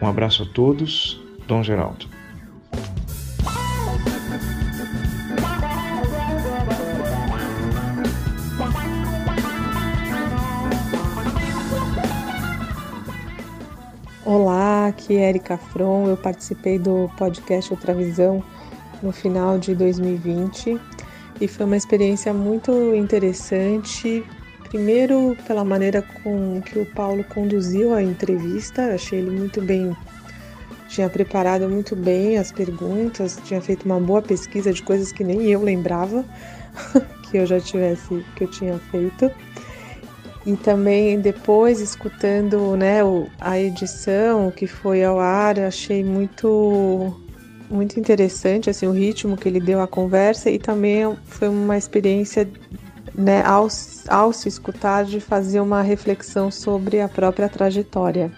[0.03, 2.20] Um abraço a todos, Dom Geraldo.
[14.33, 16.07] Olá, aqui é Erika Fron.
[16.07, 18.41] Eu participei do podcast Outra Visão
[19.03, 20.81] no final de 2020
[21.41, 24.24] e foi uma experiência muito interessante.
[24.68, 29.97] Primeiro, pela maneira com que o Paulo conduziu a entrevista, achei ele muito bem,
[30.89, 35.51] tinha preparado muito bem as perguntas, tinha feito uma boa pesquisa de coisas que nem
[35.51, 36.24] eu lembrava
[37.28, 39.28] que eu já tivesse, que eu tinha feito
[40.47, 43.01] e também depois escutando né,
[43.41, 47.14] a edição que foi ao ar, achei muito
[47.68, 52.49] muito interessante assim o ritmo que ele deu à conversa e também foi uma experiência
[53.14, 53.68] né, ao,
[54.09, 58.32] ao se escutar de fazer uma reflexão sobre a própria trajetória.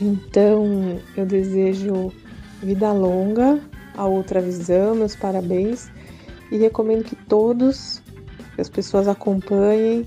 [0.00, 2.12] Então eu desejo
[2.62, 3.58] vida longa
[3.96, 5.88] a outra visão, meus parabéns
[6.50, 8.02] e recomendo que todos,
[8.54, 10.06] que as pessoas acompanhem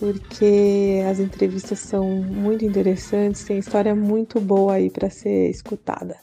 [0.00, 6.16] porque as entrevistas são muito interessantes, tem história muito boa aí para ser escutada.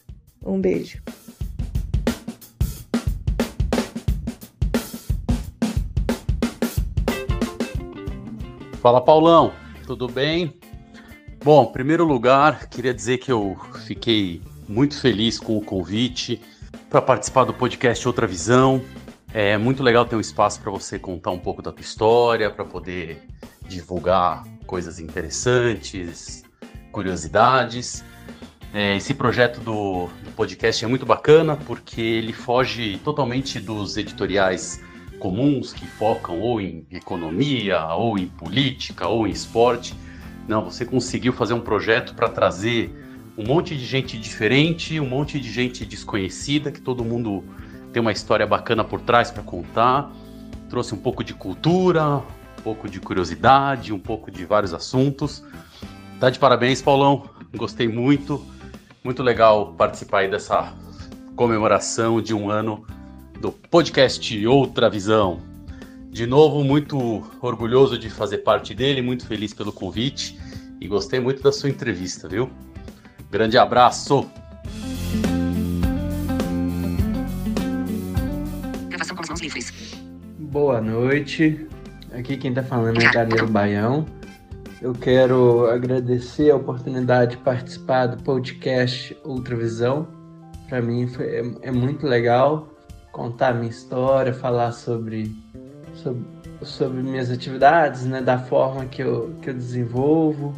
[0.43, 0.99] Um beijo.
[8.81, 9.53] Fala Paulão,
[9.85, 10.57] tudo bem?
[11.43, 13.55] Bom, em primeiro lugar, queria dizer que eu
[13.85, 16.41] fiquei muito feliz com o convite
[16.89, 18.81] para participar do podcast Outra Visão.
[19.31, 22.65] É muito legal ter um espaço para você contar um pouco da tua história, para
[22.65, 23.21] poder
[23.67, 26.43] divulgar coisas interessantes,
[26.91, 28.03] curiosidades.
[28.73, 34.81] É, esse projeto do, do, podcast é muito bacana porque ele foge totalmente dos editoriais
[35.19, 39.95] comuns que focam ou em economia, ou em política, ou em esporte.
[40.47, 42.93] Não, você conseguiu fazer um projeto para trazer
[43.37, 47.43] um monte de gente diferente, um monte de gente desconhecida, que todo mundo
[47.93, 50.11] tem uma história bacana por trás para contar.
[50.69, 52.21] Trouxe um pouco de cultura,
[52.61, 55.43] pouco de curiosidade, um pouco de vários assuntos.
[56.19, 57.29] Tá de parabéns, Paulão.
[57.55, 58.45] Gostei muito.
[59.03, 60.73] Muito legal participar aí dessa
[61.35, 62.85] comemoração de um ano
[63.39, 65.39] do podcast Outra Visão.
[66.09, 70.37] De novo, muito orgulhoso de fazer parte dele, muito feliz pelo convite
[70.81, 72.49] e gostei muito da sua entrevista, viu?
[73.29, 74.27] Grande abraço!
[80.39, 81.67] Boa noite,
[82.17, 84.03] Aqui quem está falando é Gabriel Baião.
[84.81, 90.07] Eu quero agradecer a oportunidade de participar do podcast Outra Visão.
[90.67, 92.69] Para mim foi, é, é, muito legal
[93.11, 95.31] contar minha história, falar sobre,
[95.93, 96.25] sobre,
[96.63, 100.55] sobre minhas atividades, né, da forma que eu, que eu desenvolvo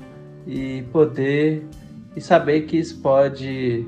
[0.48, 1.68] e poder
[2.16, 3.86] e saber que isso pode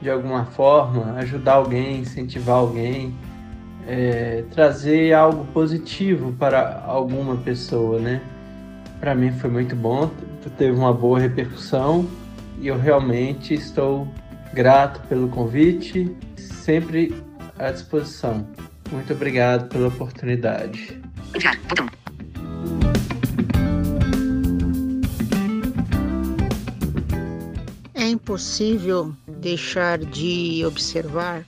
[0.00, 3.14] de alguma forma ajudar alguém, incentivar alguém
[3.86, 8.20] é, trazer algo positivo para alguma pessoa, né?
[8.98, 10.10] Para mim foi muito bom,
[10.56, 12.08] teve uma boa repercussão
[12.60, 14.08] e eu realmente estou
[14.52, 17.14] grato pelo convite, sempre
[17.58, 18.46] à disposição.
[18.90, 21.00] Muito obrigado pela oportunidade.
[27.94, 31.44] É impossível deixar de observar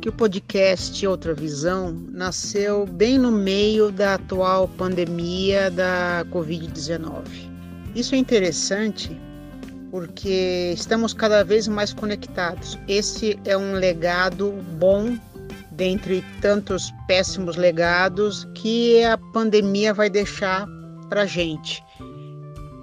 [0.00, 7.24] que o podcast Outra Visão nasceu bem no meio da atual pandemia da Covid-19.
[7.94, 9.18] Isso é interessante
[9.90, 12.78] porque estamos cada vez mais conectados.
[12.86, 15.18] Esse é um legado bom
[15.72, 20.66] dentre tantos péssimos legados que a pandemia vai deixar
[21.08, 21.82] para gente.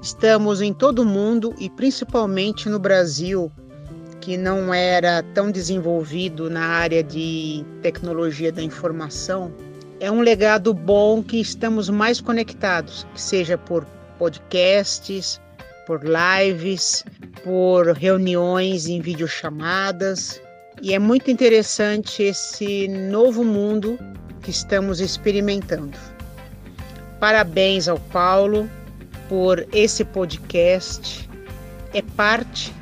[0.02, 3.52] Estamos em todo o mundo e principalmente no Brasil,
[4.26, 9.54] que não era tão desenvolvido na área de tecnologia da informação.
[10.00, 13.86] É um legado bom que estamos mais conectados, que seja por
[14.18, 15.40] podcasts,
[15.86, 17.06] por lives,
[17.44, 20.42] por reuniões em videochamadas.
[20.82, 24.00] E é muito interessante esse novo mundo
[24.42, 25.96] que estamos experimentando.
[27.20, 28.68] Parabéns ao Paulo
[29.30, 31.30] por esse podcast.
[31.94, 32.74] É parte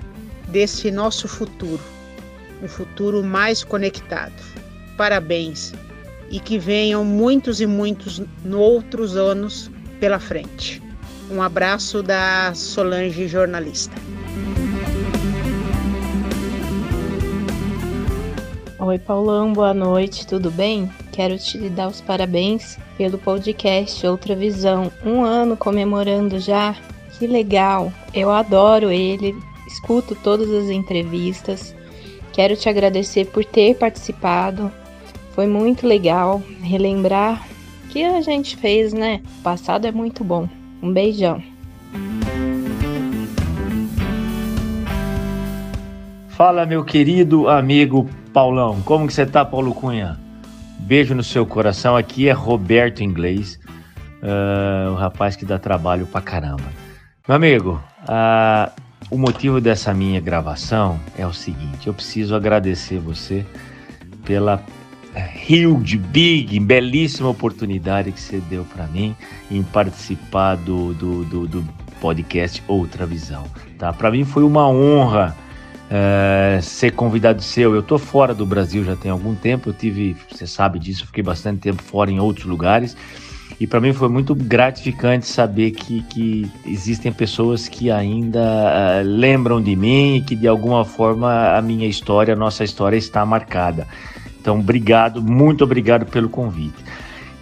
[0.54, 1.82] desse nosso futuro,
[2.62, 4.32] um futuro mais conectado.
[4.96, 5.74] Parabéns
[6.30, 8.22] e que venham muitos e muitos
[8.54, 10.80] outros anos pela frente.
[11.32, 13.96] Um abraço da Solange jornalista.
[18.78, 20.92] Oi, Paulão, boa noite, tudo bem?
[21.12, 24.92] Quero te dar os parabéns pelo podcast Outra Visão.
[25.04, 26.76] Um ano comemorando já,
[27.18, 27.92] que legal!
[28.14, 29.34] Eu adoro ele,
[29.74, 31.76] escuto todas as entrevistas.
[32.32, 34.72] Quero te agradecer por ter participado.
[35.34, 37.46] Foi muito legal relembrar
[37.86, 39.22] o que a gente fez, né?
[39.40, 40.48] O passado é muito bom.
[40.82, 41.42] Um beijão.
[46.30, 48.82] Fala, meu querido amigo Paulão.
[48.82, 50.20] Como que você tá, Paulo Cunha?
[50.80, 51.96] Beijo no seu coração.
[51.96, 53.60] Aqui é Roberto Inglês,
[54.22, 56.64] uh, o rapaz que dá trabalho pra caramba.
[57.28, 63.46] Meu amigo, uh, o motivo dessa minha gravação é o seguinte: eu preciso agradecer você
[64.26, 64.64] pela
[65.16, 69.16] huge, big, belíssima oportunidade que você deu para mim
[69.52, 73.46] em participar do, do, do, do, podcast Outra Visão.
[73.78, 73.94] Tá?
[73.94, 75.34] Para mim foi uma honra
[75.90, 77.74] é, ser convidado seu.
[77.74, 79.70] Eu tô fora do Brasil já tem algum tempo.
[79.70, 82.98] Eu tive, você sabe disso, fiquei bastante tempo fora em outros lugares.
[83.60, 89.62] E para mim foi muito gratificante saber que, que existem pessoas que ainda uh, lembram
[89.62, 93.88] de mim e que de alguma forma a minha história, a nossa história está marcada.
[94.42, 96.84] Então, obrigado, muito obrigado pelo convite.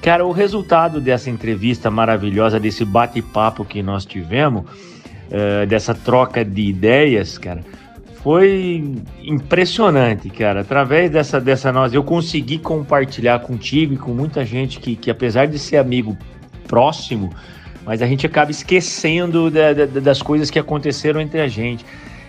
[0.01, 6.61] Cara, o resultado dessa entrevista maravilhosa, desse bate-papo que nós tivemos, uh, dessa troca de
[6.61, 7.63] ideias, cara,
[8.23, 8.83] foi
[9.23, 10.61] impressionante, cara.
[10.61, 15.47] Através dessa, dessa nós, eu consegui compartilhar contigo e com muita gente que, que apesar
[15.47, 16.15] de ser amigo
[16.67, 17.31] próximo,
[17.83, 21.83] mas a gente acaba esquecendo da, da, das coisas que aconteceram entre a gente.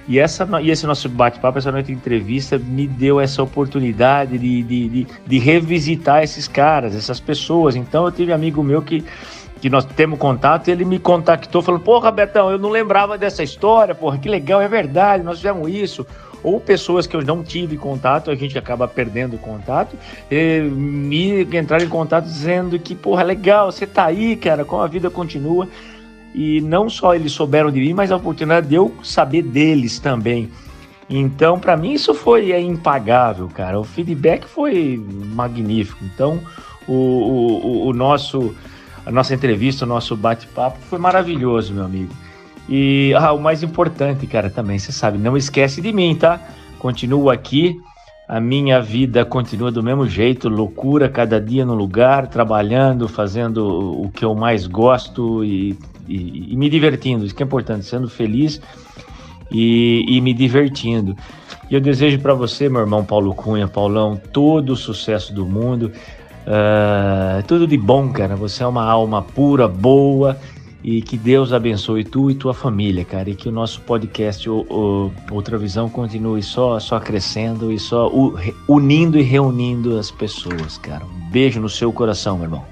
[0.08, 4.62] E, essa, e esse nosso bate-papo, essa noite de entrevista, me deu essa oportunidade de,
[4.62, 7.76] de, de, de, revisitar esses caras, essas pessoas.
[7.76, 9.04] Então, eu tive amigo meu que,
[9.62, 13.94] que nós temos contato, ele me contactou, falando: Porra, Betão, eu não lembrava dessa história,
[13.94, 16.04] porra, que legal, é verdade, nós fizemos isso.
[16.42, 19.96] Ou pessoas que eu não tive contato, a gente acaba perdendo contato,
[20.28, 25.08] me entraram em contato dizendo que, porra, legal, você tá aí, cara, como a vida
[25.08, 25.68] continua.
[26.34, 30.50] E não só eles souberam de mim, mas a oportunidade de eu saber deles também.
[31.08, 33.78] Então, para mim, isso foi é, impagável, cara.
[33.78, 36.02] O feedback foi magnífico.
[36.02, 36.40] Então,
[36.88, 38.52] o, o, o nosso,
[39.04, 42.12] a nossa entrevista, o nosso bate-papo foi maravilhoso, meu amigo.
[42.68, 46.40] E ah, o mais importante, cara, também, você sabe, não esquece de mim, tá?
[46.78, 47.76] Continuo aqui,
[48.28, 54.10] a minha vida continua do mesmo jeito, loucura, cada dia no lugar, trabalhando, fazendo o
[54.10, 55.76] que eu mais gosto e
[56.08, 58.60] e, e me divertindo, isso que é importante, sendo feliz
[59.50, 61.16] e, e me divertindo.
[61.70, 65.92] E eu desejo para você, meu irmão Paulo Cunha, Paulão, todo o sucesso do mundo,
[66.46, 68.36] uh, tudo de bom, cara.
[68.36, 70.38] Você é uma alma pura, boa
[70.84, 74.66] e que Deus abençoe tu e tua família, cara, e que o nosso podcast o,
[74.68, 78.10] o, Outra Visão continue só só crescendo e só
[78.66, 81.04] unindo e reunindo as pessoas, cara.
[81.04, 82.64] Um beijo no seu coração, meu irmão.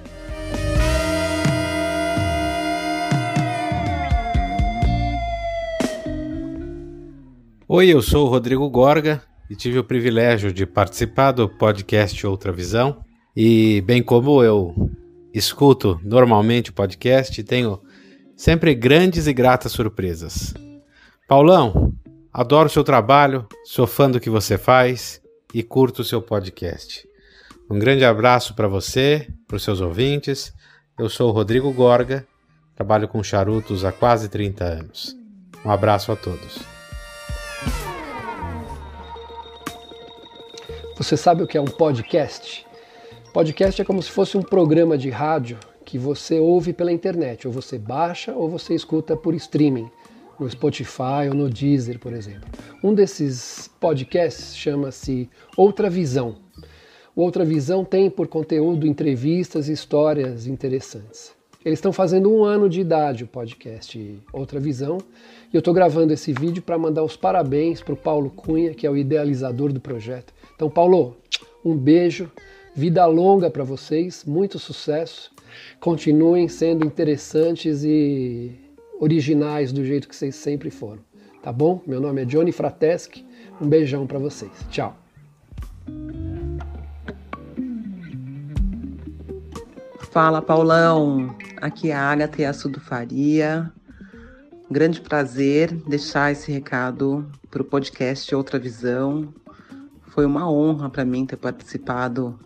[7.69, 12.51] Oi, eu sou o Rodrigo Gorga e tive o privilégio de participar do podcast Outra
[12.51, 13.05] Visão.
[13.37, 14.75] E bem como eu
[15.33, 17.81] escuto normalmente o podcast, tenho
[18.37, 20.55] sempre grandes e gratas surpresas.
[21.29, 21.95] Paulão,
[22.33, 25.23] adoro seu trabalho, sou fã do que você faz
[25.55, 27.09] e curto o seu podcast.
[27.71, 30.53] Um grande abraço para você, para os seus ouvintes.
[30.99, 32.27] Eu sou o Rodrigo Gorga,
[32.75, 35.17] trabalho com charutos há quase 30 anos.
[35.65, 36.59] Um abraço a todos.
[40.97, 42.67] Você sabe o que é um podcast?
[43.33, 47.53] Podcast é como se fosse um programa de rádio que você ouve pela internet, ou
[47.53, 49.89] você baixa ou você escuta por streaming,
[50.39, 52.49] no Spotify ou no Deezer, por exemplo.
[52.83, 56.39] Um desses podcasts chama-se Outra Visão.
[57.15, 61.33] O Outra Visão tem por conteúdo entrevistas e histórias interessantes.
[61.65, 64.99] Eles estão fazendo um ano de idade o podcast Outra Visão.
[65.53, 68.87] E eu estou gravando esse vídeo para mandar os parabéns para o Paulo Cunha, que
[68.87, 70.35] é o idealizador do projeto.
[70.57, 71.17] Então, Paulo,
[71.65, 72.29] um beijo,
[72.81, 75.31] vida longa para vocês, muito sucesso.
[75.79, 78.59] Continuem sendo interessantes e
[78.99, 81.01] originais do jeito que vocês sempre foram.
[81.43, 81.83] Tá bom?
[81.87, 83.23] Meu nome é Johnny Frateschi.
[83.61, 84.51] Um beijão para vocês.
[84.71, 84.97] Tchau.
[90.11, 91.37] Fala, Paulão.
[91.59, 93.71] Aqui é a Agatha Assudo Faria.
[94.71, 99.35] Grande prazer deixar esse recado para o podcast Outra Visão.
[100.07, 102.41] Foi uma honra para mim ter participado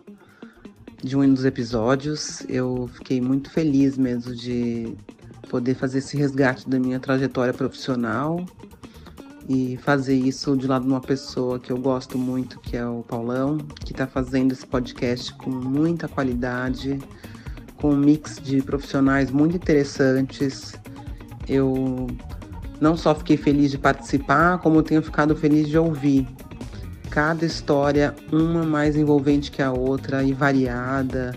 [1.03, 2.43] de um dos episódios.
[2.47, 4.95] Eu fiquei muito feliz mesmo de
[5.49, 8.45] poder fazer esse resgate da minha trajetória profissional
[9.47, 13.03] e fazer isso de lado de uma pessoa que eu gosto muito, que é o
[13.03, 16.99] Paulão, que está fazendo esse podcast com muita qualidade,
[17.77, 20.73] com um mix de profissionais muito interessantes.
[21.47, 22.07] Eu
[22.81, 26.27] não só fiquei feliz de participar, como tenho ficado feliz de ouvir.
[27.15, 31.33] Cada história, uma mais envolvente que a outra e variada.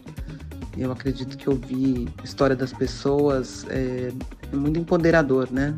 [0.77, 4.11] Eu acredito que ouvir história das pessoas é,
[4.53, 5.77] é muito empoderador, né?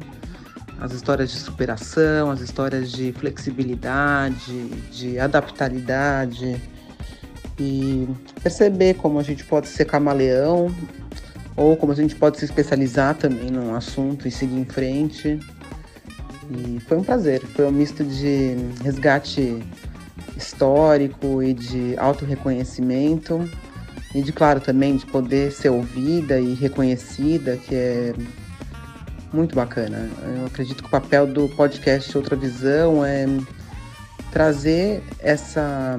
[0.81, 6.59] As histórias de superação, as histórias de flexibilidade, de adaptabilidade
[7.59, 8.09] e
[8.43, 10.75] perceber como a gente pode ser camaleão
[11.55, 15.39] ou como a gente pode se especializar também num assunto e seguir em frente.
[16.51, 19.63] E foi um prazer, foi um misto de resgate
[20.41, 23.49] histórico e de autorreconhecimento
[24.15, 28.15] e de claro também de poder ser ouvida e reconhecida, que é
[29.33, 30.11] muito bacana.
[30.37, 33.27] Eu acredito que o papel do podcast Outra Visão é
[34.33, 35.99] trazer essa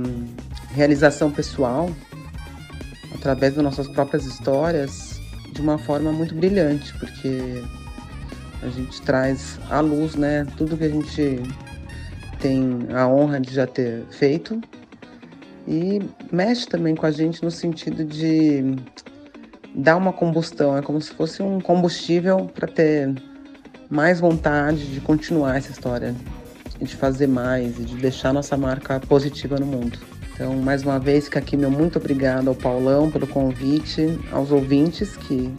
[0.74, 1.90] realização pessoal
[3.14, 5.20] através das nossas próprias histórias
[5.54, 7.64] de uma forma muito brilhante, porque
[8.64, 11.42] a gente traz à luz, né, tudo que a gente
[12.42, 14.60] tem a honra de já ter feito
[15.68, 18.76] e mexe também com a gente no sentido de
[19.74, 23.14] dar uma combustão, é como se fosse um combustível para ter
[23.90, 26.16] mais vontade de continuar essa história,
[26.82, 30.00] de fazer mais e de deixar nossa marca positiva no mundo.
[30.34, 35.16] Então, mais uma vez, fica aqui meu muito obrigado ao Paulão pelo convite, aos ouvintes
[35.16, 35.54] que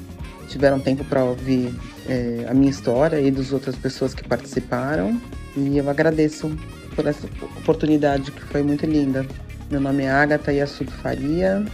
[0.48, 1.72] tiveram tempo para ouvir
[2.08, 5.20] é, a minha história e das outras pessoas que participaram.
[5.56, 6.50] E eu agradeço
[6.94, 7.26] por essa
[7.58, 9.26] oportunidade que foi muito linda.
[9.70, 11.64] Meu nome é Agatha Yassudo Faria.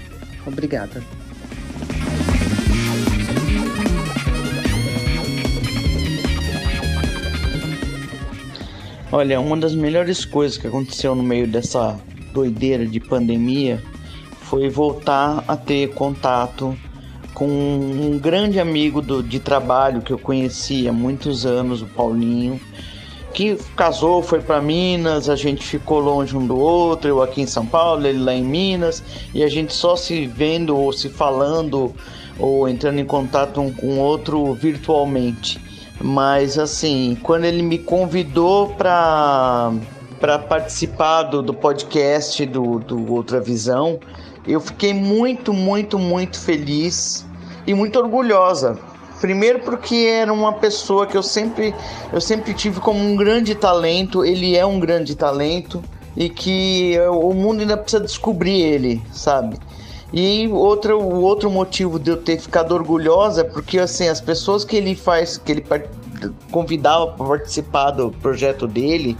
[0.47, 1.03] Obrigada.
[9.11, 11.99] Olha, uma das melhores coisas que aconteceu no meio dessa
[12.35, 13.83] doideira de pandemia
[14.43, 16.77] foi voltar a ter contato
[17.33, 22.61] com um grande amigo do, de trabalho que eu conheci há muitos anos, o Paulinho,
[23.39, 27.47] que casou, foi para Minas, a gente ficou longe um do outro, eu aqui em
[27.47, 29.01] São Paulo, ele lá em Minas,
[29.33, 31.95] e a gente só se vendo ou se falando
[32.37, 35.61] ou entrando em contato um com o outro virtualmente.
[36.01, 39.73] Mas assim, quando ele me convidou para
[40.19, 44.01] para participar do, do podcast do, do Outra Visão.
[44.45, 47.25] Eu fiquei muito, muito, muito feliz
[47.65, 48.77] e muito orgulhosa.
[49.21, 51.75] Primeiro porque era uma pessoa que eu sempre,
[52.13, 55.83] eu sempre tive como um grande talento, ele é um grande talento
[56.17, 59.59] e que o mundo ainda precisa descobrir ele, sabe?
[60.13, 64.65] E outro, o outro motivo de eu ter ficado orgulhosa é porque assim, as pessoas
[64.65, 65.67] que ele faz, que ele
[66.51, 69.19] convidava para participar do projeto dele,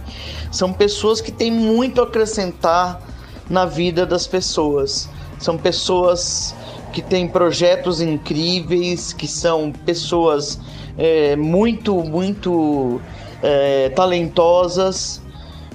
[0.51, 3.01] são pessoas que têm muito a acrescentar
[3.49, 5.07] na vida das pessoas.
[5.39, 6.55] São pessoas
[6.91, 10.59] que têm projetos incríveis, que são pessoas
[10.97, 13.01] é, muito, muito
[13.41, 15.21] é, talentosas.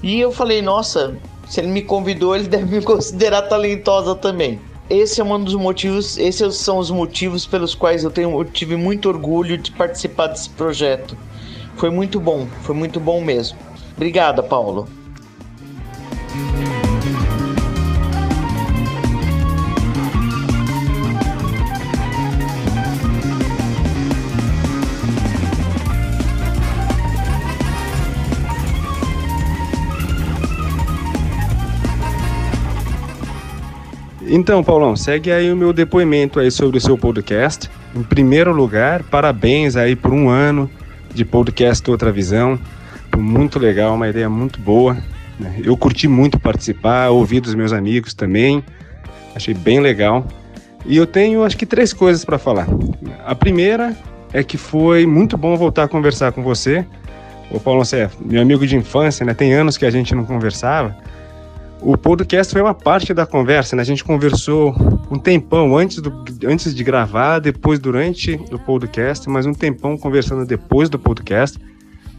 [0.02, 1.16] E eu falei, nossa,
[1.48, 4.60] se ele me convidou, ele deve me considerar talentosa também.
[4.88, 8.76] Esse é um dos motivos, esses são os motivos pelos quais eu, tenho, eu tive
[8.76, 11.16] muito orgulho de participar desse projeto.
[11.76, 13.58] Foi muito bom, foi muito bom mesmo.
[13.96, 14.86] Obrigada, Paulo.
[34.36, 37.70] Então, Paulão, segue aí o meu depoimento aí sobre o seu podcast.
[37.94, 40.68] Em primeiro lugar, parabéns aí por um ano
[41.14, 42.58] de podcast Outra Visão.
[43.16, 44.96] Muito legal, uma ideia muito boa.
[45.38, 45.60] Né?
[45.62, 48.64] Eu curti muito participar, ouvi dos meus amigos também.
[49.36, 50.26] Achei bem legal.
[50.84, 52.66] E eu tenho, acho que, três coisas para falar.
[53.24, 53.96] A primeira
[54.32, 56.84] é que foi muito bom voltar a conversar com você.
[57.52, 59.32] O Paulo, é meu amigo de infância, né?
[59.32, 60.96] Tem anos que a gente não conversava.
[61.86, 63.82] O podcast foi uma parte da conversa, né?
[63.82, 64.74] A gente conversou
[65.10, 70.46] um tempão antes, do, antes de gravar, depois durante o podcast, mas um tempão conversando
[70.46, 71.58] depois do podcast.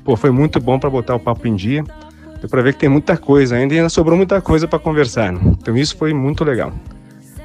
[0.03, 1.83] Pô, foi muito bom para botar o papo em dia.
[2.39, 5.33] Deu para ver que tem muita coisa ainda e ainda sobrou muita coisa para conversar.
[5.33, 5.39] Né?
[5.59, 6.71] Então isso foi muito legal.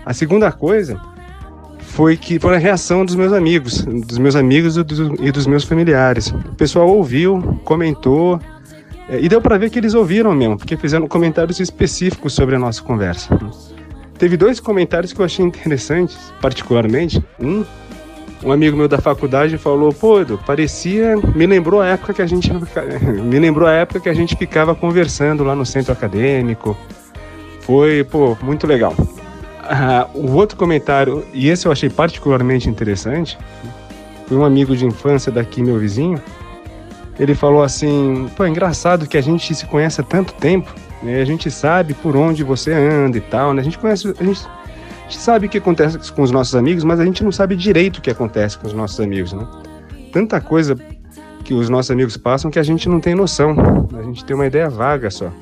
[0.04, 1.00] A segunda coisa
[1.78, 4.82] foi que foi a reação dos meus amigos, dos meus amigos e
[5.32, 6.26] dos, meus familiares.
[6.26, 8.38] O pessoal ouviu, comentou
[9.10, 12.58] é, e deu para ver que eles ouviram mesmo, porque fizeram comentários específicos sobre a
[12.58, 13.38] nossa conversa.
[14.16, 17.22] Teve dois comentários que eu achei interessantes, particularmente.
[17.40, 17.64] Um
[18.42, 22.26] um amigo meu da faculdade falou, pô, Edu, parecia, me lembrou a época que a
[22.26, 22.50] gente
[23.22, 26.76] me lembrou a época que a gente ficava conversando lá no centro acadêmico.
[27.60, 28.94] Foi, pô, muito legal.
[29.62, 33.38] Ah, o outro comentário, e esse eu achei particularmente interessante,
[34.26, 36.20] foi um amigo de infância daqui, meu vizinho.
[37.20, 41.20] Ele falou assim: pô, é engraçado que a gente se conhece há tanto tempo, né?
[41.20, 43.60] A gente sabe por onde você anda e tal, né?
[43.60, 44.40] A gente conhece, a gente
[45.10, 47.98] gente sabe o que acontece com os nossos amigos, mas a gente não sabe direito
[47.98, 49.46] o que acontece com os nossos amigos, né?
[50.12, 50.76] Tanta coisa
[51.44, 53.56] que os nossos amigos passam que a gente não tem noção.
[53.98, 55.32] A gente tem uma ideia vaga só.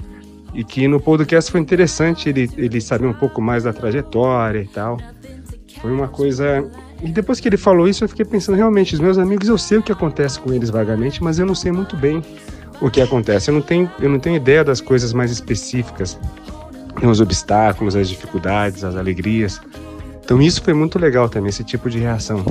[0.54, 4.66] E que no podcast foi interessante ele, ele saber um pouco mais da trajetória e
[4.66, 4.96] tal.
[5.82, 6.66] Foi uma coisa.
[7.02, 9.78] E depois que ele falou isso, eu fiquei pensando, realmente, os meus amigos, eu sei
[9.78, 12.22] o que acontece com eles vagamente, mas eu não sei muito bem
[12.80, 13.50] o que acontece.
[13.50, 16.18] Eu não tenho, eu não tenho ideia das coisas mais específicas
[17.06, 19.60] os obstáculos, as dificuldades, as alegrias.
[20.24, 22.44] Então isso foi muito legal também, esse tipo de reação.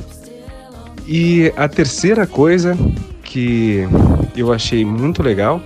[1.05, 2.77] E a terceira coisa
[3.23, 3.87] que
[4.35, 5.61] eu achei muito legal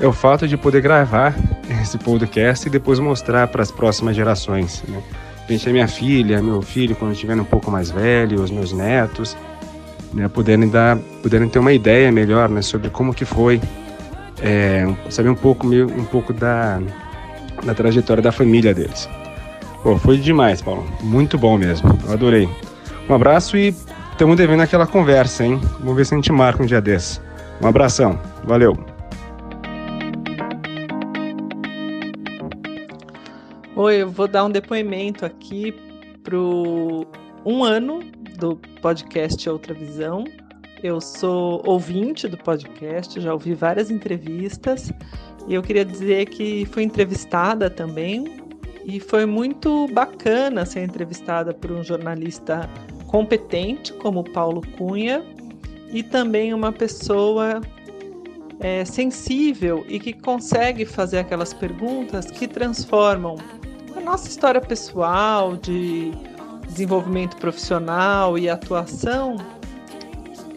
[0.00, 1.34] é o fato de poder gravar
[1.80, 4.82] esse podcast e depois mostrar para as próximas gerações.
[4.88, 5.02] Né?
[5.48, 9.36] É minha filha, meu filho, quando estiver um pouco mais velho, os meus netos,
[10.14, 13.60] né, poderem dar, poderem ter uma ideia melhor, né, sobre como que foi,
[14.40, 16.80] é, saber um pouco, um pouco da
[17.64, 19.08] na trajetória da família deles.
[19.82, 20.86] Pô, foi demais, Paulo.
[21.00, 21.96] Muito bom mesmo.
[22.06, 22.48] Eu adorei.
[23.08, 23.74] Um abraço e
[24.12, 25.60] estamos devendo aquela conversa, hein?
[25.80, 27.20] Vamos ver se a gente marca um dia desses.
[27.60, 28.18] Um abração.
[28.44, 28.91] Valeu.
[33.84, 35.74] Oi, eu vou dar um depoimento aqui
[36.22, 37.04] pro
[37.44, 37.98] um ano
[38.38, 40.22] do podcast Outra Visão.
[40.84, 44.92] Eu sou ouvinte do podcast, já ouvi várias entrevistas
[45.48, 48.36] e eu queria dizer que fui entrevistada também
[48.84, 52.70] e foi muito bacana ser entrevistada por um jornalista
[53.08, 55.24] competente como Paulo Cunha
[55.92, 57.60] e também uma pessoa
[58.60, 63.34] é, sensível e que consegue fazer aquelas perguntas que transformam
[63.96, 66.12] a nossa história pessoal de
[66.66, 69.36] desenvolvimento profissional e atuação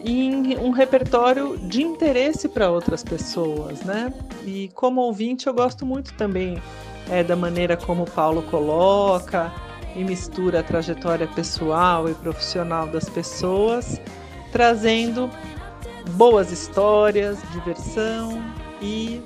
[0.04, 4.12] em um repertório de interesse para outras pessoas, né?
[4.44, 6.62] E como ouvinte, eu gosto muito também
[7.10, 9.52] é, da maneira como o Paulo coloca
[9.94, 14.00] e mistura a trajetória pessoal e profissional das pessoas,
[14.52, 15.28] trazendo
[16.12, 18.40] boas histórias, diversão
[18.80, 19.20] e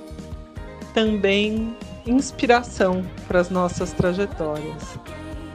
[0.93, 1.75] também
[2.05, 4.99] inspiração para as nossas trajetórias.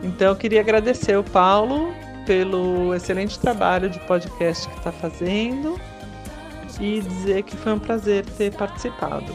[0.03, 1.93] Então eu queria agradecer o Paulo
[2.27, 5.81] pelo excelente trabalho de podcast que está fazendo
[6.81, 9.33] e dizer que foi um prazer ter participado.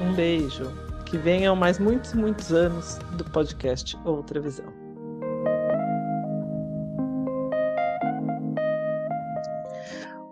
[0.00, 0.70] Um beijo.
[1.04, 4.66] Que venham mais muitos, muitos anos do podcast Outra Visão.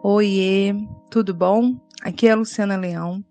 [0.03, 0.75] Oiê,
[1.11, 1.75] tudo bom?
[2.03, 3.25] Aqui é a Luciana Leão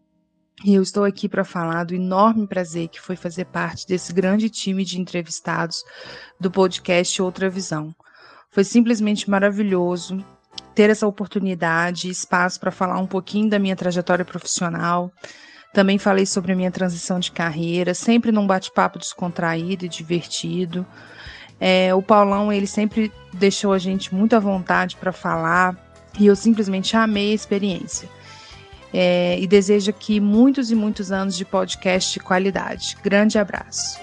[0.66, 4.50] e eu estou aqui para falar do enorme prazer que foi fazer parte desse grande
[4.50, 5.84] time de entrevistados
[6.40, 7.94] do podcast Outra Visão.
[8.50, 10.26] Foi simplesmente maravilhoso
[10.74, 15.12] ter essa oportunidade e espaço para falar um pouquinho da minha trajetória profissional.
[15.72, 20.84] Também falei sobre a minha transição de carreira, sempre num bate-papo descontraído e divertido.
[21.60, 25.78] É, o Paulão, ele sempre deixou a gente muito à vontade para falar
[26.20, 28.15] e eu simplesmente amei a experiência.
[28.98, 32.96] É, e desejo aqui muitos e muitos anos de podcast de qualidade.
[33.04, 34.00] Grande abraço.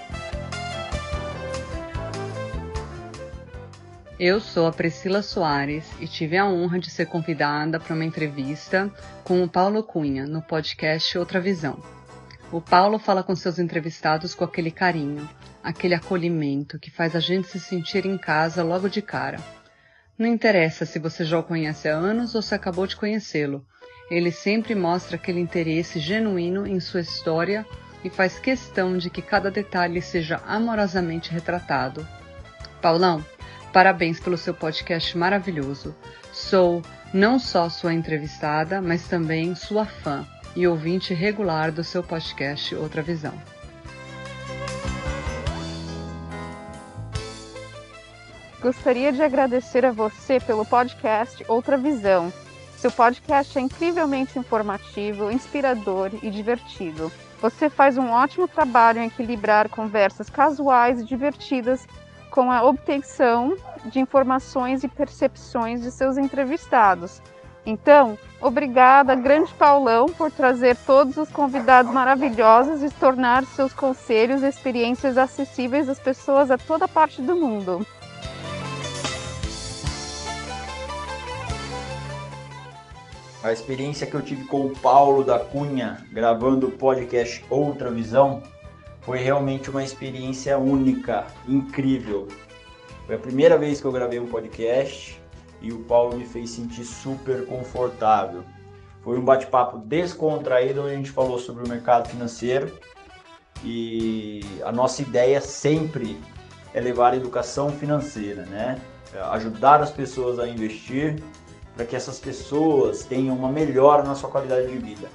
[4.20, 8.92] Eu sou a Priscila Soares e tive a honra de ser convidada para uma entrevista
[9.24, 11.82] com o Paulo Cunha no podcast Outra Visão.
[12.52, 15.26] O Paulo fala com seus entrevistados com aquele carinho,
[15.64, 19.40] aquele acolhimento que faz a gente se sentir em casa logo de cara.
[20.18, 23.66] Não interessa se você já o conhece há anos ou se acabou de conhecê-lo,
[24.14, 27.66] ele sempre mostra aquele interesse genuíno em sua história
[28.04, 32.06] e faz questão de que cada detalhe seja amorosamente retratado.
[32.80, 33.24] Paulão,
[33.72, 35.96] Parabéns pelo seu podcast maravilhoso.
[36.30, 36.82] Sou
[37.12, 43.00] não só sua entrevistada, mas também sua fã e ouvinte regular do seu podcast Outra
[43.00, 43.32] Visão.
[48.60, 52.30] Gostaria de agradecer a você pelo podcast Outra Visão.
[52.82, 57.12] Seu podcast é incrivelmente informativo, inspirador e divertido.
[57.40, 61.86] Você faz um ótimo trabalho em equilibrar conversas casuais e divertidas
[62.28, 67.22] com a obtenção de informações e percepções de seus entrevistados.
[67.64, 74.48] Então, obrigada, grande Paulão, por trazer todos os convidados maravilhosos e tornar seus conselhos e
[74.48, 77.86] experiências acessíveis às pessoas a toda parte do mundo.
[83.42, 88.40] A experiência que eu tive com o Paulo da Cunha gravando o podcast Outra Visão
[89.00, 92.28] foi realmente uma experiência única, incrível.
[93.04, 95.20] Foi a primeira vez que eu gravei um podcast
[95.60, 98.44] e o Paulo me fez sentir super confortável.
[99.02, 102.72] Foi um bate-papo descontraído onde a gente falou sobre o mercado financeiro
[103.64, 106.16] e a nossa ideia sempre
[106.72, 108.80] é levar a educação financeira, né?
[109.32, 111.20] Ajudar as pessoas a investir
[111.74, 115.08] para que essas pessoas tenham uma melhora na sua qualidade de vida.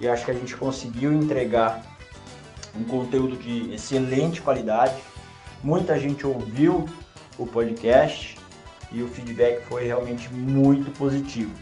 [0.00, 1.82] E acho que a gente conseguiu entregar
[2.76, 4.96] um conteúdo de excelente qualidade.
[5.62, 6.84] Muita gente ouviu
[7.38, 8.36] o podcast
[8.92, 11.52] e o feedback foi realmente muito positivo.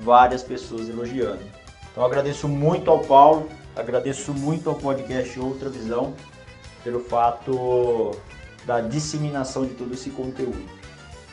[0.00, 1.42] Várias pessoas elogiando.
[1.90, 6.14] Então agradeço muito ao Paulo, agradeço muito ao podcast Outra Visão
[6.82, 8.12] pelo fato
[8.64, 10.64] da disseminação de todo esse conteúdo.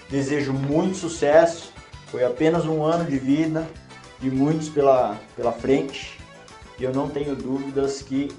[0.10, 1.74] Desejo muito sucesso
[2.08, 3.68] foi apenas um ano de vida
[4.22, 6.18] e muitos pela, pela frente.
[6.80, 8.30] E eu não tenho dúvidas que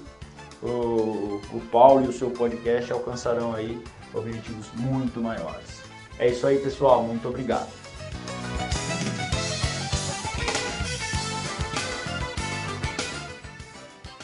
[0.61, 3.81] o, o Paulo e o seu podcast alcançarão aí
[4.13, 5.79] objetivos muito maiores.
[6.17, 7.03] É isso aí, pessoal.
[7.03, 7.69] Muito obrigado.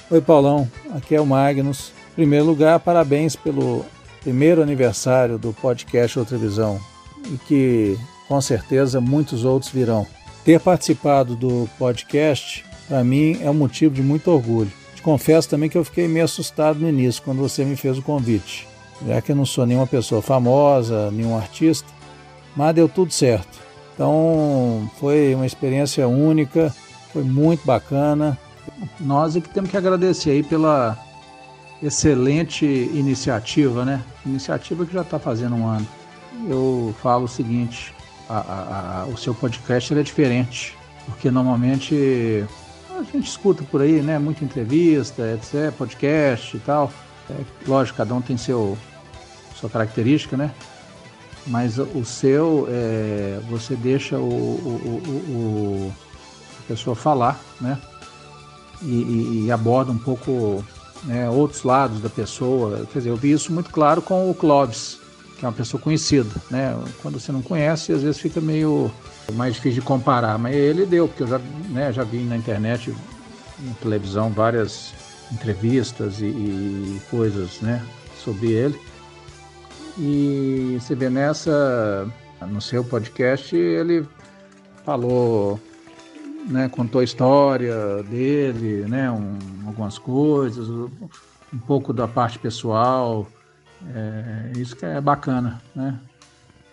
[0.09, 0.69] Oi, Paulão.
[0.93, 1.91] Aqui é o Magnus.
[2.11, 3.85] Em primeiro lugar, parabéns pelo
[4.21, 6.79] primeiro aniversário do podcast Outra Visão
[7.25, 10.05] e que com certeza muitos outros virão.
[10.43, 14.71] Ter participado do podcast, para mim, é um motivo de muito orgulho.
[14.95, 18.01] Te confesso também que eu fiquei meio assustado no início, quando você me fez o
[18.01, 18.67] convite,
[19.07, 21.87] já que eu não sou nenhuma pessoa famosa, nenhum artista,
[22.55, 23.59] mas deu tudo certo.
[23.93, 26.73] Então, foi uma experiência única,
[27.11, 28.37] foi muito bacana.
[28.99, 30.97] Nós é que temos que agradecer aí pela
[31.81, 34.03] excelente iniciativa, né?
[34.25, 35.87] Iniciativa que já está fazendo um ano.
[36.47, 37.94] Eu falo o seguinte:
[38.29, 42.45] a, a, o seu podcast é diferente, porque normalmente
[42.97, 44.17] a gente escuta por aí, né?
[44.17, 46.91] Muita entrevista, etc, podcast e tal.
[47.29, 47.33] É,
[47.67, 48.77] lógico, cada um tem seu
[49.55, 50.51] sua característica, né?
[51.47, 55.93] Mas o seu, é, você deixa o, o, o,
[56.59, 57.77] a pessoa falar, né?
[58.81, 60.63] E, e, e aborda um pouco
[61.03, 62.85] né, outros lados da pessoa.
[62.91, 64.99] Quer dizer, eu vi isso muito claro com o Clóvis
[65.45, 66.77] é uma pessoa conhecida, né?
[67.01, 68.91] Quando você não conhece, às vezes fica meio
[69.33, 71.39] mais difícil de comparar, mas ele deu, porque eu já,
[71.69, 72.93] né, já vi na internet,
[73.59, 74.93] na televisão, várias
[75.31, 77.83] entrevistas e, e coisas, né,
[78.23, 78.79] sobre ele.
[79.97, 82.07] E você vê nessa,
[82.47, 84.05] no seu podcast, ele
[84.83, 85.59] falou,
[86.47, 93.27] né, contou a história dele, né, um, algumas coisas, um pouco da parte pessoal,
[93.93, 95.97] é, isso que é bacana, né?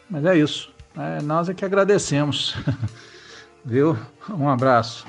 [0.08, 0.72] Mas é isso.
[0.96, 2.54] É, nós é que agradecemos.
[3.64, 3.96] Viu?
[4.28, 5.06] Um abraço.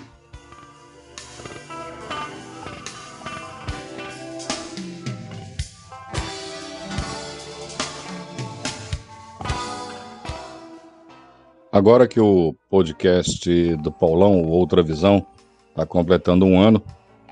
[11.72, 15.26] Agora que o podcast do Paulão, Outra Visão,
[15.70, 16.80] está completando um ano,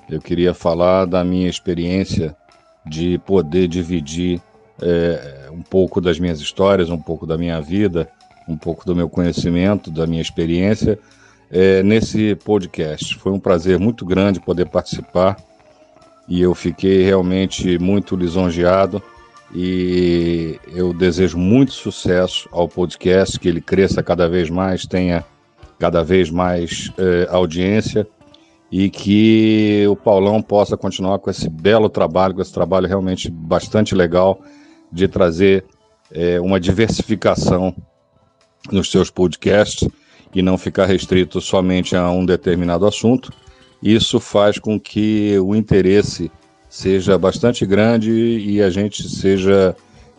[0.09, 2.35] eu queria falar da minha experiência
[2.83, 4.41] de poder dividir
[4.81, 8.09] é, um pouco das minhas histórias, um pouco da minha vida,
[8.47, 10.97] um pouco do meu conhecimento, da minha experiência
[11.49, 13.15] é, nesse podcast.
[13.17, 15.37] Foi um prazer muito grande poder participar
[16.27, 19.01] e eu fiquei realmente muito lisonjeado
[19.53, 25.25] e eu desejo muito sucesso ao podcast, que ele cresça cada vez mais, tenha
[25.77, 28.07] cada vez mais é, audiência
[28.71, 33.93] e que o Paulão possa continuar com esse belo trabalho, com esse trabalho realmente bastante
[33.93, 34.41] legal
[34.91, 35.65] de trazer
[36.11, 37.75] é, uma diversificação
[38.71, 39.87] nos seus podcasts
[40.33, 43.31] e não ficar restrito somente a um determinado assunto.
[43.81, 46.31] Isso faz com que o interesse
[46.69, 49.75] seja bastante grande e a gente seja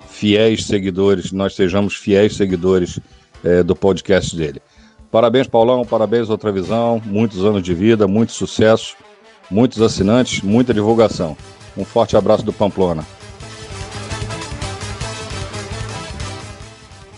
[0.08, 3.00] fiéis seguidores, nós sejamos fiéis seguidores
[3.42, 4.60] é, do podcast dele.
[5.10, 8.96] Parabéns, Paulão, parabéns, Outra Visão, muitos anos de vida, muito sucesso,
[9.50, 11.36] muitos assinantes, muita divulgação.
[11.76, 13.04] Um forte abraço do Pamplona.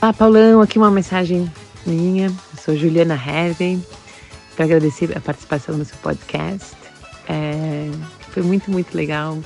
[0.04, 1.50] Olá, Paulão, aqui uma mensagem
[1.86, 2.26] minha.
[2.26, 3.80] Eu sou Juliana Hervey,
[4.54, 6.76] para agradecer a participação no seu podcast.
[7.26, 7.90] É,
[8.28, 9.38] foi muito, muito legal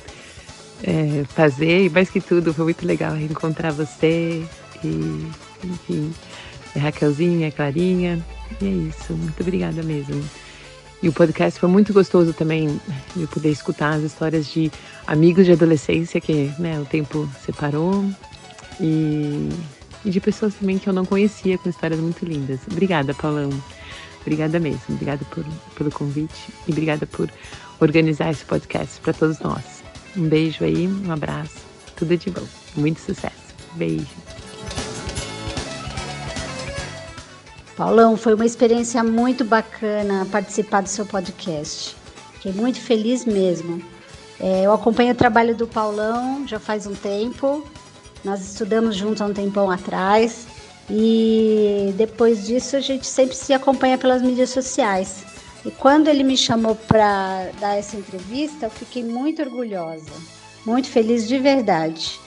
[0.83, 4.45] é, fazer, e mais que tudo, foi muito legal reencontrar você
[4.83, 5.31] e,
[5.63, 6.13] enfim,
[6.75, 8.21] a Raquelzinha, a Clarinha.
[8.61, 10.21] E é isso, muito obrigada mesmo.
[11.01, 12.81] E o podcast foi muito gostoso também,
[13.15, 14.69] eu poder escutar as histórias de
[15.07, 18.03] amigos de adolescência que né, o tempo separou.
[18.81, 19.49] E
[20.03, 22.59] e de pessoas também que eu não conhecia, com histórias muito lindas.
[22.69, 23.49] Obrigada, Paulão.
[24.21, 24.81] Obrigada mesmo.
[24.89, 25.45] Obrigada por,
[25.75, 27.29] pelo convite e obrigada por
[27.79, 29.83] organizar esse podcast para todos nós.
[30.15, 31.57] Um beijo aí, um abraço,
[31.95, 32.45] tudo de bom.
[32.75, 33.35] Muito sucesso.
[33.75, 34.07] Beijo.
[37.75, 41.95] Paulão, foi uma experiência muito bacana participar do seu podcast.
[42.33, 43.81] Fiquei muito feliz mesmo.
[44.39, 47.65] É, eu acompanho o trabalho do Paulão já faz um tempo
[48.23, 50.47] nós estudamos juntos há um tempão atrás
[50.89, 55.23] e depois disso a gente sempre se acompanha pelas mídias sociais.
[55.65, 60.11] E quando ele me chamou para dar essa entrevista, eu fiquei muito orgulhosa,
[60.65, 62.19] muito feliz de verdade.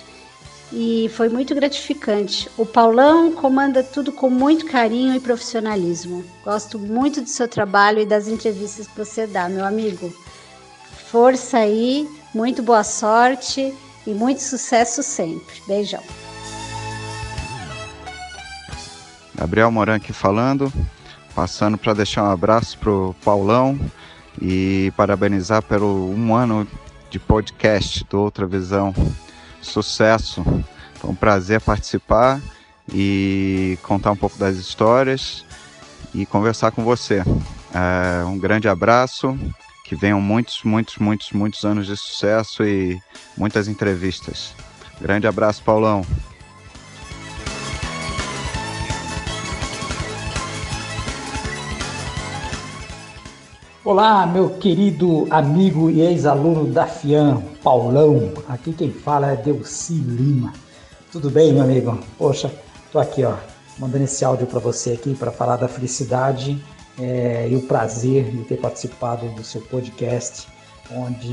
[0.70, 2.48] E foi muito gratificante.
[2.56, 6.24] O Paulão comanda tudo com muito carinho e profissionalismo.
[6.42, 10.10] Gosto muito do seu trabalho e das entrevistas que você dá, meu amigo.
[11.10, 13.74] Força aí, muito boa sorte
[14.06, 15.62] e muito sucesso sempre.
[15.66, 16.02] Beijão.
[19.34, 20.72] Gabriel Moran aqui falando,
[21.34, 23.78] passando para deixar um abraço pro Paulão
[24.40, 26.66] e parabenizar pelo um ano
[27.10, 28.94] de podcast do Outra Visão.
[29.60, 30.44] Sucesso.
[30.94, 32.40] Foi um prazer participar
[32.92, 35.44] e contar um pouco das histórias
[36.14, 37.22] e conversar com você.
[37.74, 39.38] É, um grande abraço
[39.92, 42.98] que venham muitos, muitos, muitos, muitos anos de sucesso e
[43.36, 44.54] muitas entrevistas.
[44.98, 46.00] Grande abraço, Paulão.
[53.84, 58.32] Olá, meu querido amigo e ex-aluno da FIAM, Paulão.
[58.48, 60.54] Aqui quem fala é Delci Lima.
[61.10, 61.98] Tudo bem, meu amigo?
[62.16, 62.50] Poxa,
[62.90, 63.34] tô aqui, ó,
[63.78, 66.58] mandando esse áudio para você aqui para falar da felicidade
[66.98, 70.46] é, e o prazer de ter participado do seu podcast,
[70.90, 71.32] onde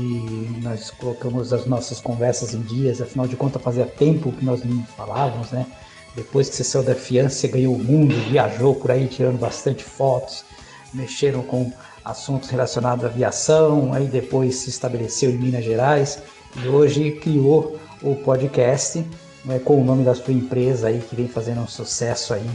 [0.62, 3.00] nós colocamos as nossas conversas em dias.
[3.00, 5.66] Afinal de contas, fazia tempo que nós não falávamos, né?
[6.14, 9.84] Depois que você saiu da fiança, você ganhou o mundo, viajou por aí tirando bastante
[9.84, 10.44] fotos,
[10.92, 11.72] mexeram com
[12.04, 16.20] assuntos relacionados à aviação, aí depois se estabeleceu em Minas Gerais
[16.56, 19.04] e hoje criou o podcast
[19.44, 22.50] né, com o nome da sua empresa aí que vem fazendo um sucesso aí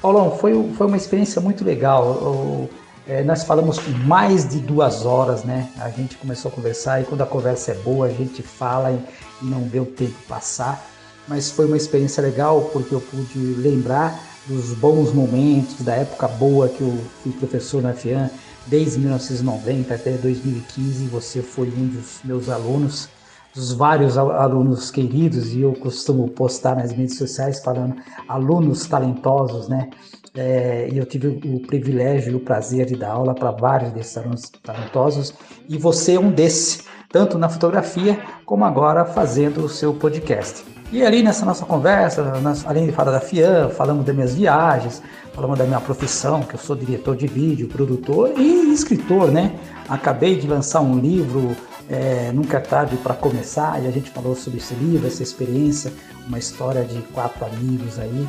[0.00, 2.04] Paulão, foi, foi uma experiência muito legal.
[2.04, 2.70] O,
[3.08, 5.70] é, nós falamos mais de duas horas, né?
[5.78, 8.98] A gente começou a conversar e quando a conversa é boa, a gente fala e,
[9.42, 10.84] e não vê o tempo passar.
[11.28, 16.68] Mas foi uma experiência legal porque eu pude lembrar dos bons momentos, da época boa
[16.68, 18.30] que eu fui professor na FIAN,
[18.66, 21.06] desde 1990 até 2015.
[21.06, 23.08] Você foi um dos meus alunos
[23.56, 27.96] dos vários alunos queridos, e eu costumo postar nas mídias sociais falando
[28.28, 29.88] alunos talentosos, né?
[30.34, 34.50] É, eu tive o privilégio e o prazer de dar aula para vários desses alunos
[34.62, 35.32] talentosos,
[35.66, 40.62] e você é um desses, tanto na fotografia como agora fazendo o seu podcast.
[40.92, 45.02] E ali nessa nossa conversa, nós, além de falar da FIAN, falamos das minhas viagens,
[45.32, 49.58] falamos da minha profissão, que eu sou diretor de vídeo, produtor e escritor, né?
[49.88, 51.56] Acabei de lançar um livro
[51.88, 55.92] é, Nunca é tarde para começar, e a gente falou sobre esse livro, essa experiência,
[56.26, 58.28] uma história de quatro amigos aí.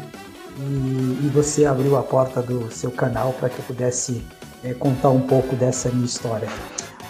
[0.60, 4.24] E, e você abriu a porta do seu canal para que eu pudesse
[4.64, 6.48] é, contar um pouco dessa minha história.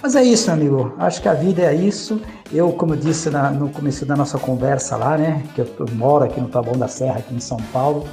[0.01, 0.95] Mas é isso, meu amigo.
[0.99, 2.21] Acho que a vida é isso.
[2.53, 5.43] Eu, como eu disse na, no começo da nossa conversa lá, né?
[5.55, 8.07] Que eu, eu moro aqui no Taboão da Serra, aqui em São Paulo.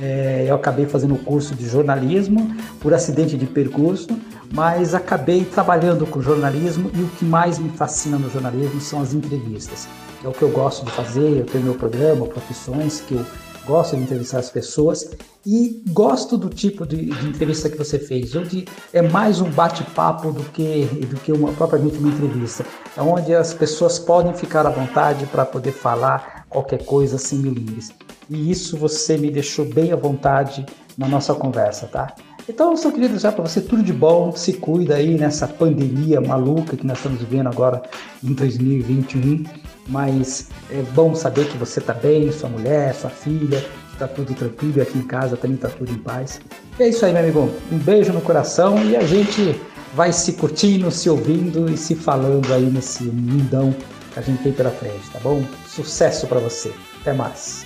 [0.00, 4.08] É, eu acabei fazendo o curso de jornalismo por acidente de percurso,
[4.52, 9.14] mas acabei trabalhando com jornalismo e o que mais me fascina no jornalismo são as
[9.14, 9.88] entrevistas.
[10.22, 13.24] É o que eu gosto de fazer, eu tenho meu programa, profissões que eu
[13.66, 15.10] gosto de entrevistar as pessoas
[15.46, 20.32] e gosto do tipo de, de entrevista que você fez, onde é mais um bate-papo
[20.32, 22.64] do que, do que uma, propriamente uma entrevista,
[22.96, 27.90] é onde as pessoas podem ficar à vontade para poder falar qualquer coisa sem milímetros.
[28.28, 30.64] E isso você me deixou bem à vontade
[30.96, 32.14] na nossa conversa, tá?
[32.48, 36.76] Então, só queria desejar para você tudo de bom, se cuida aí nessa pandemia maluca
[36.76, 37.82] que nós estamos vivendo agora
[38.22, 39.44] em 2021.
[39.88, 44.82] Mas é bom saber que você está bem, sua mulher, sua filha, está tudo tranquilo
[44.82, 46.40] aqui em casa também está tudo em paz.
[46.78, 47.50] E é isso aí, meu amigo.
[47.70, 49.60] Um beijo no coração e a gente
[49.94, 53.74] vai se curtindo, se ouvindo e se falando aí nesse mundão
[54.12, 55.42] que a gente tem pela frente, tá bom?
[55.66, 56.72] Sucesso para você.
[57.00, 57.64] Até mais.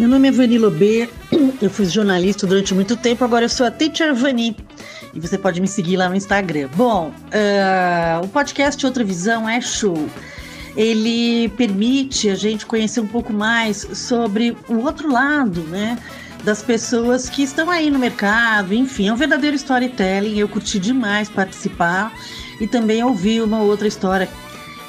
[0.00, 1.10] Meu nome é Vani Lobê,
[1.60, 4.56] eu fui jornalista durante muito tempo, agora eu sou a Teacher Vani
[5.12, 6.70] e você pode me seguir lá no Instagram.
[6.74, 10.08] Bom, uh, o podcast Outra Visão é show.
[10.74, 15.98] Ele permite a gente conhecer um pouco mais sobre o outro lado, né?
[16.44, 20.38] Das pessoas que estão aí no mercado, enfim, é um verdadeiro storytelling.
[20.38, 22.10] Eu curti demais participar
[22.58, 24.30] e também ouvir uma outra história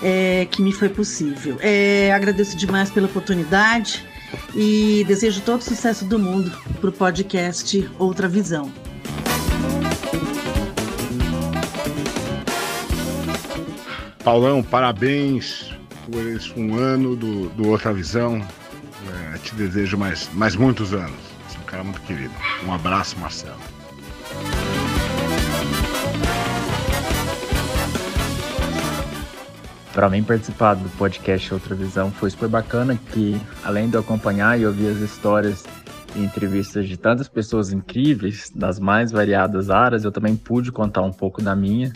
[0.02, 1.58] é, que me foi possível.
[1.60, 4.10] É, agradeço demais pela oportunidade
[4.56, 8.72] e desejo todo sucesso do mundo para o podcast Outra Visão.
[14.24, 15.74] Paulão, parabéns
[16.12, 18.46] por esse um ano do, do Outra Visão.
[19.34, 21.20] É, te desejo mais, mais muitos anos.
[21.48, 22.34] Você é um cara muito querido.
[22.66, 23.71] Um abraço, Marcelo.
[29.94, 34.58] Para mim participar do podcast Outra Visão foi super bacana que além de eu acompanhar
[34.58, 35.66] e ouvir as histórias
[36.16, 41.12] e entrevistas de tantas pessoas incríveis das mais variadas áreas, eu também pude contar um
[41.12, 41.92] pouco da minha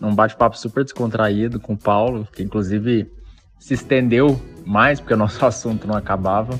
[0.00, 3.10] num bate-papo super descontraído com o Paulo, que inclusive
[3.58, 6.58] se estendeu mais porque o nosso assunto não acabava.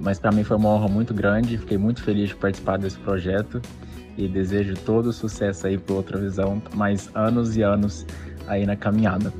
[0.00, 3.62] Mas para mim foi uma honra muito grande, fiquei muito feliz de participar desse projeto
[4.18, 8.04] e desejo todo o sucesso aí para outra visão, mais anos e anos
[8.48, 9.32] aí na caminhada.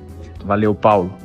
[0.45, 1.17] Valeu, Paulo.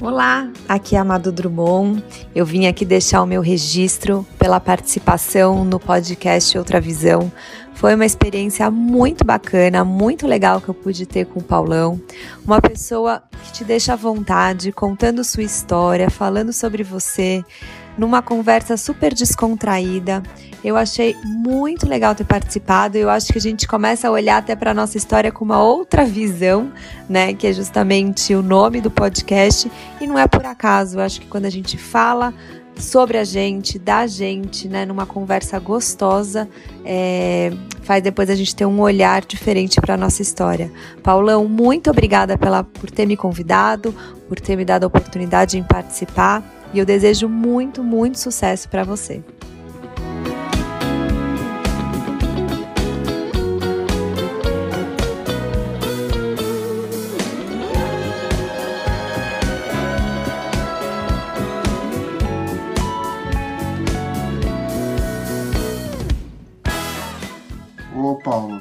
[0.00, 2.02] Olá, aqui é Amado Drummond.
[2.34, 7.30] Eu vim aqui deixar o meu registro pela participação no podcast Outra Visão.
[7.74, 12.00] Foi uma experiência muito bacana, muito legal que eu pude ter com o Paulão.
[12.44, 17.44] Uma pessoa que te deixa à vontade, contando sua história, falando sobre você,
[17.98, 20.22] numa conversa super descontraída.
[20.62, 22.96] Eu achei muito legal ter participado.
[22.96, 26.04] Eu acho que a gente começa a olhar até para nossa história com uma outra
[26.04, 26.72] visão,
[27.08, 27.34] né?
[27.34, 29.70] Que é justamente o nome do podcast.
[30.00, 30.98] E não é por acaso.
[30.98, 32.32] Eu acho que quando a gente fala
[32.76, 36.48] sobre a gente, da gente, né, numa conversa gostosa,
[36.84, 40.70] é, faz depois a gente ter um olhar diferente para nossa história.
[41.02, 43.92] Paulão, muito obrigada pela, por ter me convidado,
[44.28, 48.84] por ter me dado a oportunidade em participar e eu desejo muito, muito sucesso para
[48.84, 49.22] você.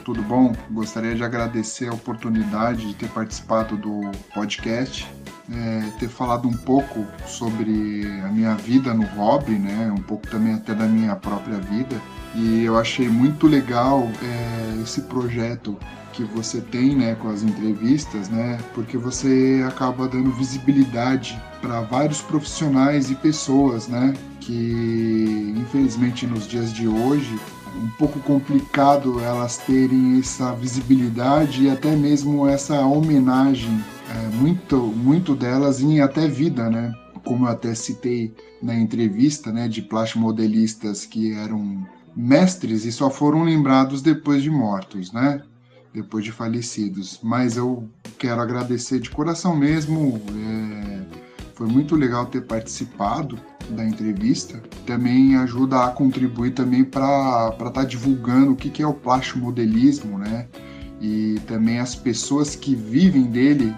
[0.07, 0.55] Tudo bom?
[0.71, 5.05] Gostaria de agradecer a oportunidade de ter participado do podcast
[5.51, 9.93] é, ter falado um pouco sobre a minha vida no hobby, né?
[9.95, 11.95] Um pouco também até da minha própria vida.
[12.35, 15.77] E eu achei muito legal é, esse projeto
[16.13, 18.57] que você tem, né, com as entrevistas, né?
[18.73, 24.13] Porque você acaba dando visibilidade para vários profissionais e pessoas, né?
[24.41, 27.39] Que infelizmente nos dias de hoje
[27.75, 35.35] um pouco complicado elas terem essa visibilidade e até mesmo essa homenagem é, muito, muito
[35.35, 36.93] delas em até vida, né?
[37.23, 41.85] Como eu até citei na entrevista, né, de plastimodelistas que eram
[42.15, 45.43] mestres e só foram lembrados depois de mortos, né?
[45.93, 47.19] Depois de falecidos.
[47.21, 50.21] Mas eu quero agradecer de coração mesmo.
[50.35, 51.01] É,
[51.53, 53.37] foi muito legal ter participado
[53.69, 54.61] da entrevista.
[54.85, 60.17] Também ajuda a contribuir também para estar tá divulgando o que, que é o plastimodelismo,
[60.17, 60.47] né?
[61.01, 63.75] E também as pessoas que vivem dele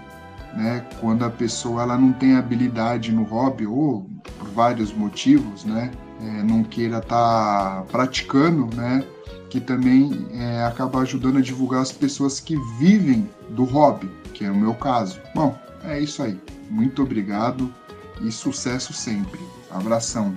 [0.54, 0.84] né?
[1.00, 4.08] Quando a pessoa ela não tem habilidade no hobby ou
[4.38, 5.90] por vários motivos, né?
[6.22, 9.04] É, não queira estar tá praticando, né?
[9.48, 14.50] Que também é, acaba ajudando a divulgar as pessoas que vivem do hobby, que é
[14.50, 15.20] o meu caso.
[15.34, 16.38] Bom, é isso aí.
[16.70, 17.72] Muito obrigado
[18.20, 19.40] e sucesso sempre.
[19.70, 20.34] Abração.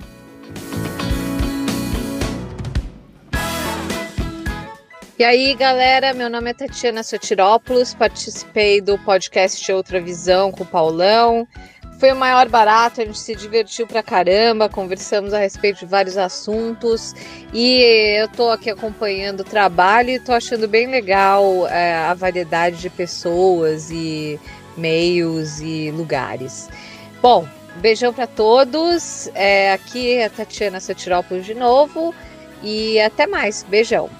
[5.16, 10.66] E aí, galera, meu nome é Tatiana Sotirópolis, participei do podcast Outra Visão com o
[10.66, 11.46] Paulão.
[12.00, 16.18] foi o maior barato, a gente se divertiu pra caramba, conversamos a respeito de vários
[16.18, 17.14] assuntos
[17.52, 17.80] e
[18.18, 22.90] eu tô aqui acompanhando o trabalho e tô achando bem legal é, a variedade de
[22.90, 24.40] pessoas e
[24.76, 26.68] meios e lugares.
[27.22, 27.46] Bom,
[27.76, 29.30] beijão para todos.
[29.32, 32.12] É, aqui é a Tatiana Satirópolis de novo
[32.64, 33.62] e até mais.
[33.62, 34.10] Beijão.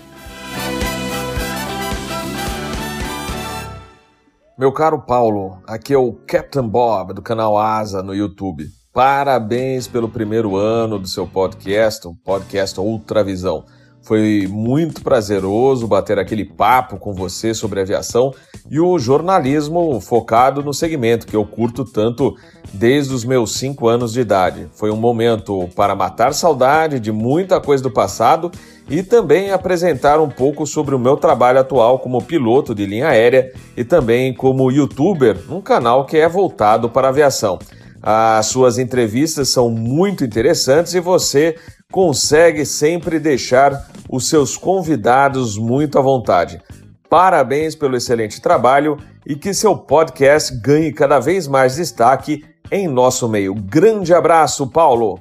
[4.56, 8.68] Meu caro Paulo, aqui é o Captain Bob do canal Asa no YouTube.
[8.92, 13.64] Parabéns pelo primeiro ano do seu podcast, o podcast Ultravisão.
[14.04, 18.34] Foi muito prazeroso bater aquele papo com você sobre aviação
[18.70, 22.36] e o jornalismo focado no segmento que eu curto tanto
[22.70, 24.68] desde os meus cinco anos de idade.
[24.74, 28.52] Foi um momento para matar saudade de muita coisa do passado
[28.90, 33.52] e também apresentar um pouco sobre o meu trabalho atual como piloto de linha aérea
[33.74, 37.58] e também como youtuber, um canal que é voltado para aviação.
[38.06, 41.56] As suas entrevistas são muito interessantes e você
[41.94, 46.60] consegue sempre deixar os seus convidados muito à vontade.
[47.08, 53.28] Parabéns pelo excelente trabalho e que seu podcast ganhe cada vez mais destaque em nosso
[53.28, 53.54] meio.
[53.54, 55.20] Grande abraço, Paulo!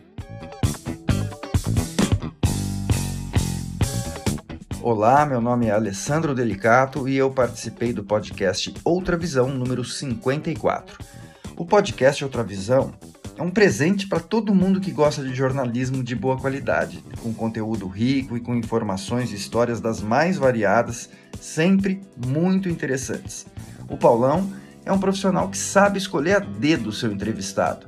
[4.81, 10.97] Olá, meu nome é Alessandro Delicato e eu participei do podcast Outra Visão número 54.
[11.55, 12.91] O podcast Outra Visão
[13.37, 17.87] é um presente para todo mundo que gosta de jornalismo de boa qualidade, com conteúdo
[17.87, 23.45] rico e com informações e histórias das mais variadas, sempre muito interessantes.
[23.89, 24.51] O Paulão
[24.85, 27.87] é um profissional que sabe escolher a dedo o seu entrevistado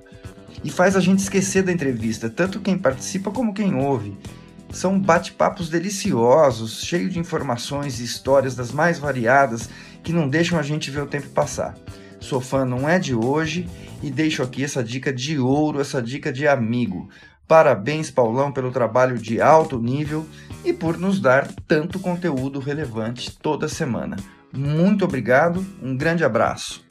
[0.63, 4.17] e faz a gente esquecer da entrevista, tanto quem participa como quem ouve
[4.71, 9.69] são bate-papos deliciosos, cheios de informações e histórias das mais variadas
[10.03, 11.75] que não deixam a gente ver o tempo passar.
[12.19, 13.69] Sou fã não é de hoje
[14.01, 17.09] e deixo aqui essa dica de ouro, essa dica de amigo.
[17.47, 20.25] Parabéns, Paulão, pelo trabalho de alto nível
[20.63, 24.15] e por nos dar tanto conteúdo relevante toda semana.
[24.51, 26.83] Muito obrigado, um grande abraço.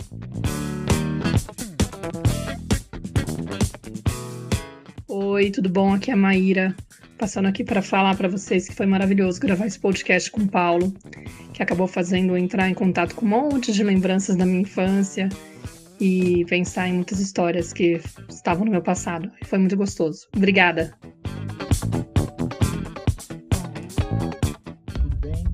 [5.09, 5.95] Oi, tudo bom?
[5.95, 6.75] Aqui é a Maíra
[7.19, 10.93] passando aqui para falar para vocês que foi maravilhoso gravar esse podcast com o Paulo,
[11.53, 15.29] que acabou fazendo entrar em contato com um monte de lembranças da minha infância
[16.01, 19.31] e pensar em muitas histórias que estavam no meu passado.
[19.45, 20.27] Foi muito gostoso.
[20.35, 20.95] Obrigada.
[24.93, 25.45] Tudo bem?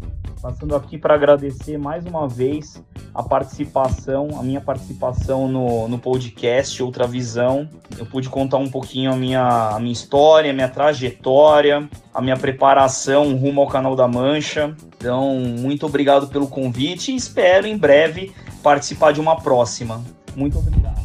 [0.41, 2.83] Passando aqui para agradecer mais uma vez
[3.15, 7.69] a participação, a minha participação no, no podcast Outra Visão.
[7.99, 12.37] Eu pude contar um pouquinho a minha, a minha história, a minha trajetória, a minha
[12.37, 14.75] preparação rumo ao Canal da Mancha.
[14.97, 20.03] Então, muito obrigado pelo convite e espero em breve participar de uma próxima.
[20.37, 21.01] Muito obrigado.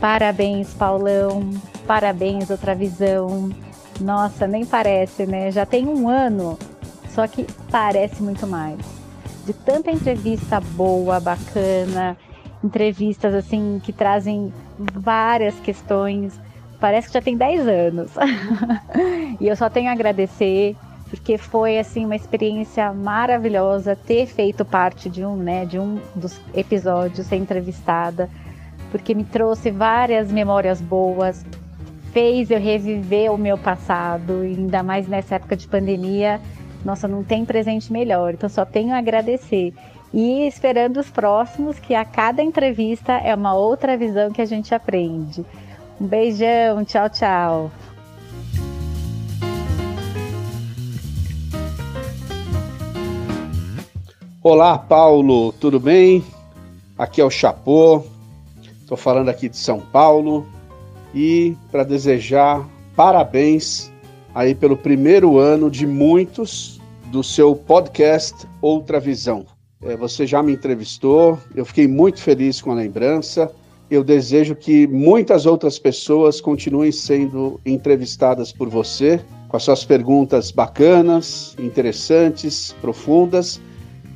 [0.00, 1.50] Parabéns, Paulão.
[1.86, 3.50] Parabéns, Outra Visão.
[4.00, 5.50] Nossa, nem parece, né?
[5.50, 6.58] Já tem um ano
[7.14, 8.78] só que parece muito mais.
[9.46, 12.16] De tanta entrevista boa, bacana,
[12.62, 14.52] entrevistas assim que trazem
[14.92, 16.38] várias questões.
[16.80, 18.10] Parece que já tem 10 anos.
[19.40, 20.76] e eu só tenho a agradecer
[21.14, 26.40] porque foi assim uma experiência maravilhosa ter feito parte de um, né, de um dos
[26.52, 28.28] episódios ser entrevistada,
[28.90, 31.46] porque me trouxe várias memórias boas,
[32.12, 36.40] fez eu reviver o meu passado, ainda mais nessa época de pandemia
[36.84, 38.34] nossa, não tem presente melhor.
[38.34, 39.72] Então só tenho a agradecer.
[40.12, 44.74] E esperando os próximos, que a cada entrevista é uma outra visão que a gente
[44.74, 45.44] aprende.
[46.00, 47.70] Um beijão, tchau, tchau.
[54.46, 56.22] Olá, Paulo, tudo bem?
[56.98, 58.04] Aqui é o Chapô,
[58.78, 60.46] estou falando aqui de São Paulo
[61.14, 62.62] e para desejar
[62.94, 63.90] parabéns
[64.34, 69.46] aí pelo primeiro ano de muitos do seu podcast Outra Visão.
[69.82, 73.50] É, você já me entrevistou, eu fiquei muito feliz com a lembrança.
[73.90, 80.50] Eu desejo que muitas outras pessoas continuem sendo entrevistadas por você, com as suas perguntas
[80.50, 83.58] bacanas, interessantes, profundas,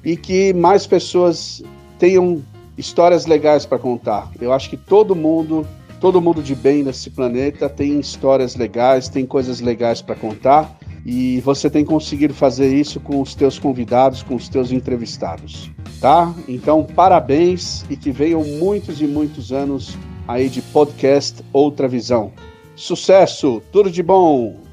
[0.08, 1.62] e que mais pessoas
[1.98, 2.42] tenham
[2.78, 4.32] histórias legais para contar.
[4.40, 5.66] Eu acho que todo mundo,
[6.00, 10.78] todo mundo de bem nesse planeta tem histórias legais, tem coisas legais para contar.
[11.04, 15.70] E você tem conseguido fazer isso com os teus convidados, com os teus entrevistados,
[16.00, 16.34] tá?
[16.48, 19.94] Então, parabéns e que venham muitos e muitos anos
[20.26, 22.32] aí de podcast Outra Visão.
[22.74, 24.67] Sucesso, tudo de bom.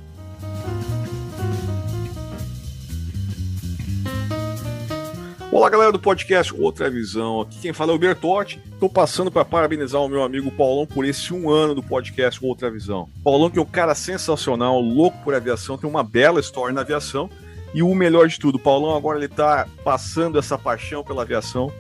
[5.56, 7.40] Olá, galera do podcast Outra Visão.
[7.40, 8.62] Aqui quem fala é o Bertotti.
[8.74, 12.70] Estou passando para parabenizar o meu amigo Paulão por esse um ano do podcast Outra
[12.70, 13.08] Visão.
[13.24, 17.30] Paulão, que é um cara sensacional, louco por aviação, tem uma bela história na aviação.
[17.74, 21.72] E o melhor de tudo, Paulão agora ele está passando essa paixão pela aviação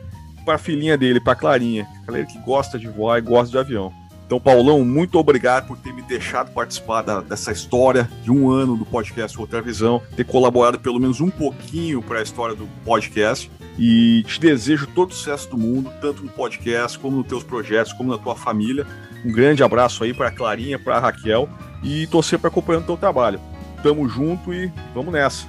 [0.45, 3.91] para a filhinha dele, para Clarinha, galera que gosta de voar e gosta de avião.
[4.25, 8.77] Então, Paulão, muito obrigado por ter me deixado participar da, dessa história de um ano
[8.77, 13.51] do podcast Outra Visão, ter colaborado pelo menos um pouquinho para a história do podcast.
[13.77, 17.91] E te desejo todo o sucesso do mundo, tanto no podcast, como nos teus projetos,
[17.93, 18.85] como na tua família.
[19.25, 21.49] Um grande abraço aí para a Clarinha, para a Raquel
[21.83, 23.39] e torcer para acompanhando o teu trabalho.
[23.83, 25.45] Tamo junto e vamos nessa.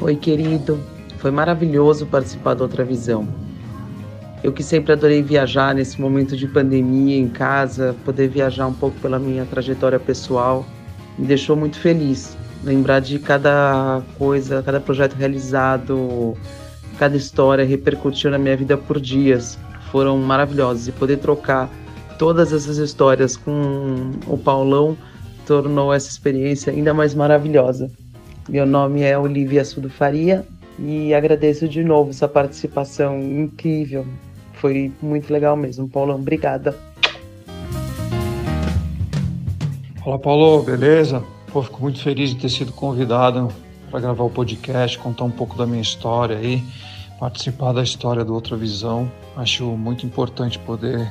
[0.00, 0.78] Oi, querido.
[1.18, 3.26] Foi maravilhoso participar da Outra Visão.
[4.44, 8.96] Eu que sempre adorei viajar nesse momento de pandemia em casa, poder viajar um pouco
[9.00, 10.64] pela minha trajetória pessoal,
[11.18, 12.35] me deixou muito feliz.
[12.66, 16.36] Lembrar de cada coisa, cada projeto realizado,
[16.98, 19.56] cada história repercutiu na minha vida por dias.
[19.92, 21.70] Foram maravilhosos e poder trocar
[22.18, 24.96] todas essas histórias com o Paulão
[25.46, 27.88] tornou essa experiência ainda mais maravilhosa.
[28.48, 30.44] Meu nome é Olivia Sudo Faria
[30.76, 34.04] e agradeço de novo sua participação incrível.
[34.54, 36.16] Foi muito legal mesmo, Paulão.
[36.16, 36.76] Obrigada.
[40.04, 41.22] Olá, Paulo, beleza?
[41.56, 43.48] Pô, fico muito feliz de ter sido convidado
[43.90, 46.62] para gravar o podcast, contar um pouco da minha história aí,
[47.18, 49.10] participar da história do Outra Visão.
[49.34, 51.10] Acho muito importante poder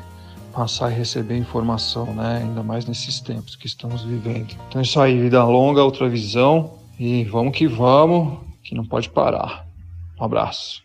[0.53, 2.43] passar e receber informação, né?
[2.43, 4.55] Ainda mais nesses tempos que estamos vivendo.
[4.69, 9.09] Então é isso aí, vida longa, outra visão e vamos que vamos, que não pode
[9.09, 9.65] parar.
[10.21, 10.83] Um abraço.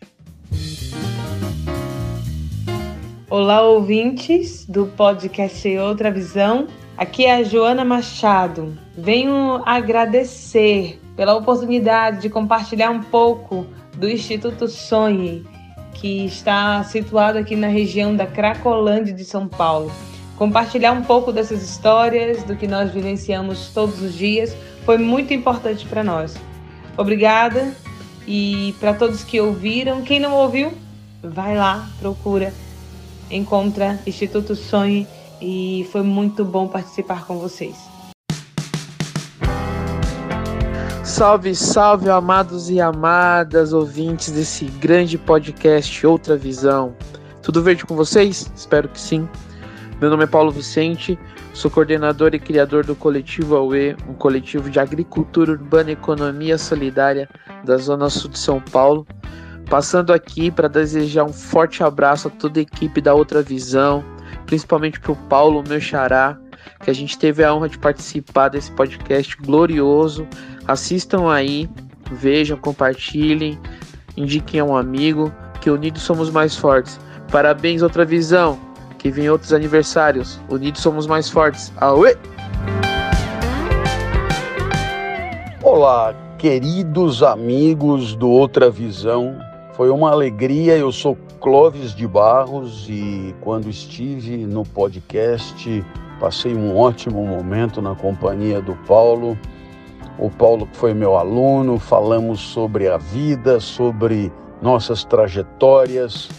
[3.29, 6.67] Olá, ouvintes do podcast Outra Visão.
[7.01, 8.77] Aqui é a Joana Machado.
[8.95, 13.65] Venho agradecer pela oportunidade de compartilhar um pouco
[13.97, 15.43] do Instituto Sonhe,
[15.95, 19.91] que está situado aqui na região da Cracolândia de São Paulo.
[20.37, 24.55] Compartilhar um pouco dessas histórias, do que nós vivenciamos todos os dias,
[24.85, 26.35] foi muito importante para nós.
[26.95, 27.75] Obrigada
[28.27, 30.71] e para todos que ouviram, quem não ouviu,
[31.23, 32.53] vai lá, procura
[33.31, 35.07] encontra Instituto Sonhe
[35.41, 37.75] e foi muito bom participar com vocês.
[41.03, 46.95] Salve, salve, amados e amadas ouvintes desse grande podcast Outra Visão.
[47.41, 48.51] Tudo verde com vocês?
[48.55, 49.27] Espero que sim.
[49.99, 51.19] Meu nome é Paulo Vicente,
[51.53, 57.29] sou coordenador e criador do Coletivo AUE, um coletivo de agricultura urbana e economia solidária
[57.63, 59.05] da Zona Sul de São Paulo.
[59.69, 64.03] Passando aqui para desejar um forte abraço a toda a equipe da Outra Visão,
[64.51, 66.37] principalmente para o Paulo, meu xará,
[66.83, 70.27] que a gente teve a honra de participar desse podcast glorioso.
[70.67, 71.69] Assistam aí,
[72.11, 73.57] vejam, compartilhem,
[74.17, 76.99] indiquem a um amigo, que unidos somos mais fortes.
[77.31, 78.59] Parabéns, Outra Visão,
[78.97, 80.37] que vem outros aniversários.
[80.49, 81.71] Unidos somos mais fortes.
[81.77, 82.17] Aue!
[85.63, 90.77] Olá, queridos amigos do Outra Visão foi uma alegria.
[90.77, 95.83] Eu sou Clóvis de Barros e quando estive no podcast,
[96.19, 99.37] passei um ótimo momento na companhia do Paulo.
[100.17, 104.31] O Paulo que foi meu aluno, falamos sobre a vida, sobre
[104.61, 106.29] nossas trajetórias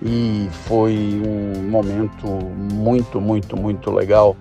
[0.00, 4.36] e foi um momento muito, muito, muito legal.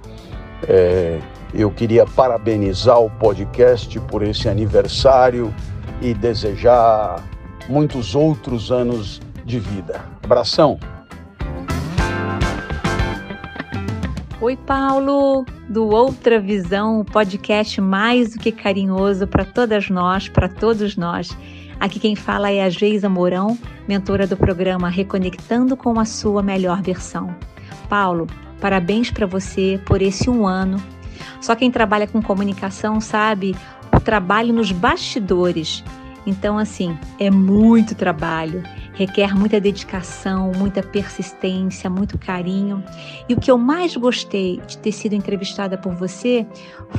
[0.67, 1.19] É,
[1.53, 5.53] eu queria parabenizar o podcast por esse aniversário
[6.01, 7.23] e desejar
[7.69, 10.05] muitos outros anos de vida.
[10.23, 10.79] Abração!
[14.39, 20.47] Oi, Paulo, do Outra Visão, o podcast mais do que carinhoso para todas nós, para
[20.47, 21.35] todos nós.
[21.79, 23.57] Aqui quem fala é a Geisa Mourão,
[23.87, 27.35] mentora do programa Reconectando com a Sua Melhor Versão.
[27.89, 28.27] Paulo,
[28.61, 30.81] parabéns para você por esse um ano.
[31.41, 33.55] Só quem trabalha com comunicação sabe
[33.91, 35.83] o trabalho nos bastidores
[36.27, 38.61] então, assim, é muito trabalho,
[38.93, 42.83] requer muita dedicação, muita persistência, muito carinho.
[43.29, 46.45] E o que eu mais gostei de ter sido entrevistada por você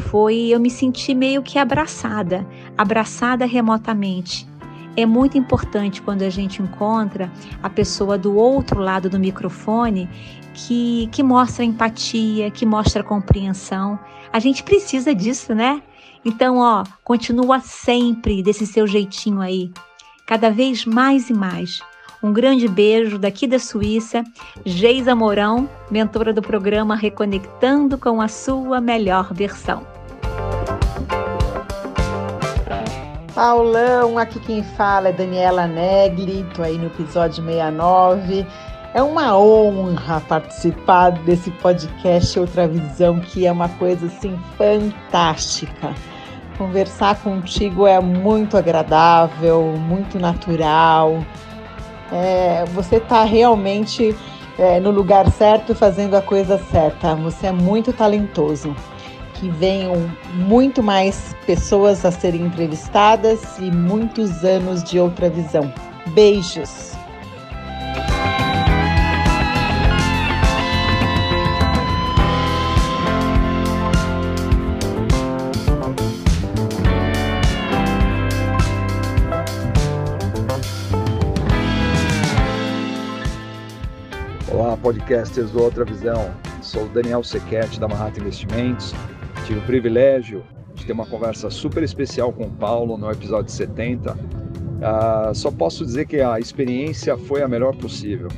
[0.08, 2.46] foi eu me sentir meio que abraçada,
[2.76, 4.48] abraçada remotamente.
[4.96, 7.30] É muito importante quando a gente encontra
[7.62, 10.08] a pessoa do outro lado do microfone
[10.54, 13.98] que, que mostra empatia, que mostra compreensão.
[14.32, 15.82] A gente precisa disso, né?
[16.24, 19.70] Então, ó, continua sempre desse seu jeitinho aí,
[20.26, 21.80] cada vez mais e mais.
[22.22, 24.24] Um grande beijo daqui da Suíça,
[24.64, 29.86] Geisa Mourão, mentora do programa Reconectando com a sua melhor versão.
[33.38, 38.44] Paulão, aqui quem fala é Daniela Negli, tô aí no episódio 69.
[38.94, 45.94] É uma honra participar desse podcast Outra Visão, que é uma coisa assim fantástica.
[46.56, 51.22] Conversar contigo é muito agradável, muito natural.
[52.10, 54.16] É, você está realmente
[54.58, 57.14] é, no lugar certo, fazendo a coisa certa.
[57.14, 58.74] Você é muito talentoso
[59.34, 65.72] que venham muito mais pessoas a serem entrevistadas e muitos anos de outra visão.
[66.08, 66.97] Beijos!
[84.78, 86.34] Podcasters do Outra Visão.
[86.62, 88.94] Sou o Daniel Sequete da Manhattan Investimentos
[89.48, 90.44] tive o privilégio
[90.74, 94.12] de ter uma conversa super especial com o Paulo no episódio 70.
[94.12, 94.16] Uh,
[94.82, 98.28] ah, só posso dizer que a experiência foi a melhor possível.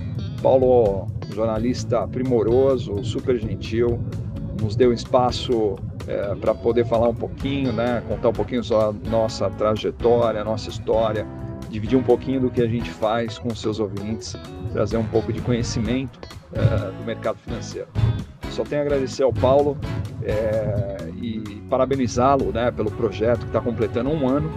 [0.40, 4.00] Paulo, jornalista primoroso, super gentil,
[4.62, 5.76] nos deu espaço
[6.06, 10.70] é, para poder falar um pouquinho, né, contar um pouquinho sobre a nossa trajetória, nossa
[10.70, 11.26] história,
[11.70, 14.36] dividir um pouquinho do que a gente faz com os seus ouvintes,
[14.72, 16.18] trazer um pouco de conhecimento
[16.52, 17.88] é, do mercado financeiro.
[18.50, 19.78] Só tenho a agradecer ao Paulo
[20.24, 21.40] é, e
[21.70, 24.50] parabenizá-lo né, pelo projeto que está completando um ano,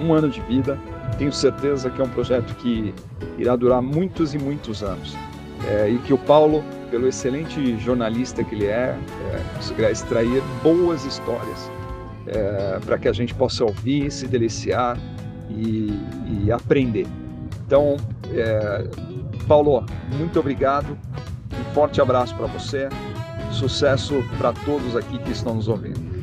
[0.00, 0.78] um ano de vida.
[1.16, 2.92] Tenho certeza que é um projeto que
[3.38, 5.16] irá durar muitos e muitos anos.
[5.68, 8.98] É, e que o Paulo, pelo excelente jornalista que ele é,
[9.32, 11.70] é conseguirá extrair boas histórias
[12.84, 14.98] para que a gente possa ouvir, se deliciar
[15.50, 17.06] e, e aprender.
[17.66, 17.96] Então,
[18.32, 18.88] é,
[19.46, 19.84] Paulo,
[20.16, 20.96] muito obrigado,
[21.52, 22.88] um forte abraço para você,
[23.52, 26.15] Sucesso para todos aqui que estão nos ouvindo.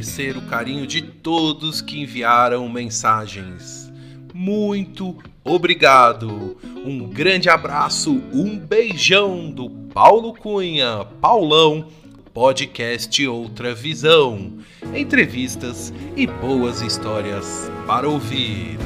[0.00, 3.92] Agradecer o carinho de todos que enviaram mensagens.
[4.32, 5.14] Muito
[5.44, 6.56] obrigado.
[6.84, 11.86] Um grande abraço, um beijão do Paulo Cunha, Paulão,
[12.32, 14.54] podcast Outra Visão.
[14.96, 18.78] Entrevistas e boas histórias para ouvir.